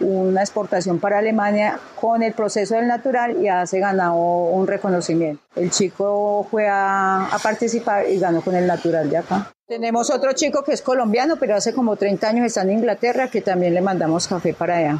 una 0.00 0.42
exportación 0.42 1.00
para 1.00 1.18
Alemania 1.18 1.78
con 1.98 2.22
el 2.22 2.34
proceso 2.34 2.74
del 2.74 2.86
natural 2.86 3.38
y 3.38 3.44
ya 3.44 3.66
se 3.66 3.80
ganó 3.80 4.44
un 4.44 4.66
reconocimiento. 4.66 5.42
El 5.54 5.70
chico 5.70 6.46
fue 6.50 6.68
a 6.68 7.30
participar 7.42 8.06
y 8.06 8.18
ganó 8.18 8.42
con 8.42 8.54
el 8.54 8.66
natural 8.66 9.08
de 9.08 9.16
acá. 9.16 9.55
Tenemos 9.68 10.10
otro 10.10 10.32
chico 10.32 10.62
que 10.62 10.70
es 10.70 10.80
colombiano, 10.80 11.38
pero 11.40 11.56
hace 11.56 11.74
como 11.74 11.96
30 11.96 12.28
años 12.28 12.46
está 12.46 12.62
en 12.62 12.70
Inglaterra, 12.70 13.28
que 13.28 13.40
también 13.40 13.74
le 13.74 13.80
mandamos 13.80 14.28
café 14.28 14.54
para 14.54 14.76
allá. 14.76 14.98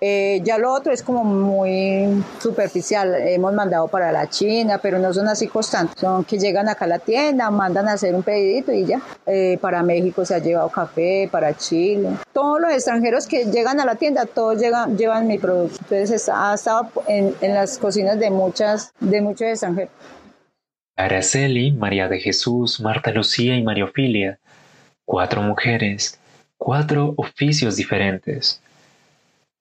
Eh, 0.00 0.40
ya 0.42 0.58
lo 0.58 0.72
otro 0.72 0.92
es 0.92 1.04
como 1.04 1.22
muy 1.22 2.20
superficial. 2.40 3.14
Hemos 3.14 3.54
mandado 3.54 3.86
para 3.86 4.10
la 4.10 4.28
China, 4.28 4.80
pero 4.82 4.98
no 4.98 5.14
son 5.14 5.28
así 5.28 5.46
constantes. 5.46 6.00
Son 6.00 6.24
que 6.24 6.36
llegan 6.36 6.68
acá 6.68 6.86
a 6.86 6.88
la 6.88 6.98
tienda, 6.98 7.48
mandan 7.52 7.86
a 7.86 7.92
hacer 7.92 8.12
un 8.12 8.24
pedidito 8.24 8.72
y 8.72 8.86
ya. 8.86 9.00
Eh, 9.24 9.56
para 9.60 9.84
México 9.84 10.24
se 10.24 10.34
ha 10.34 10.38
llevado 10.38 10.68
café, 10.68 11.28
para 11.30 11.56
Chile. 11.56 12.08
Todos 12.32 12.60
los 12.60 12.72
extranjeros 12.72 13.28
que 13.28 13.44
llegan 13.52 13.78
a 13.78 13.84
la 13.84 13.94
tienda, 13.94 14.26
todos 14.26 14.60
llevan 14.60 15.28
mi 15.28 15.38
producto. 15.38 15.78
Entonces 15.82 16.28
ha 16.28 16.52
estado 16.54 16.88
en, 17.06 17.36
en 17.40 17.54
las 17.54 17.78
cocinas 17.78 18.18
de, 18.18 18.32
muchas, 18.32 18.92
de 18.98 19.20
muchos 19.20 19.46
extranjeros. 19.46 19.92
Araceli, 21.04 21.72
María 21.72 22.08
de 22.08 22.20
Jesús, 22.20 22.80
Marta 22.80 23.10
Lucía 23.10 23.56
y 23.56 23.62
María 23.62 23.84
Ofilia. 23.84 24.38
Cuatro 25.04 25.42
mujeres, 25.42 26.18
cuatro 26.58 27.14
oficios 27.16 27.76
diferentes 27.76 28.62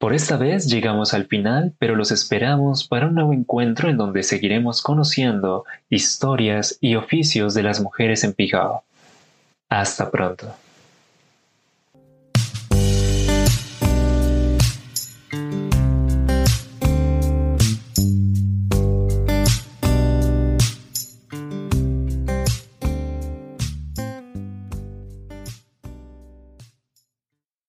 por 0.01 0.15
esta 0.15 0.35
vez 0.35 0.65
llegamos 0.65 1.13
al 1.13 1.27
final, 1.27 1.75
pero 1.77 1.95
los 1.95 2.11
esperamos 2.11 2.87
para 2.87 3.05
un 3.05 3.13
nuevo 3.13 3.33
encuentro 3.33 3.87
en 3.87 3.97
donde 3.97 4.23
seguiremos 4.23 4.81
conociendo 4.81 5.63
historias 5.91 6.75
y 6.81 6.95
oficios 6.95 7.53
de 7.53 7.61
las 7.61 7.79
mujeres 7.79 8.23
en 8.23 8.33
Pijao. 8.33 8.83
Hasta 9.69 10.09
pronto. 10.09 10.55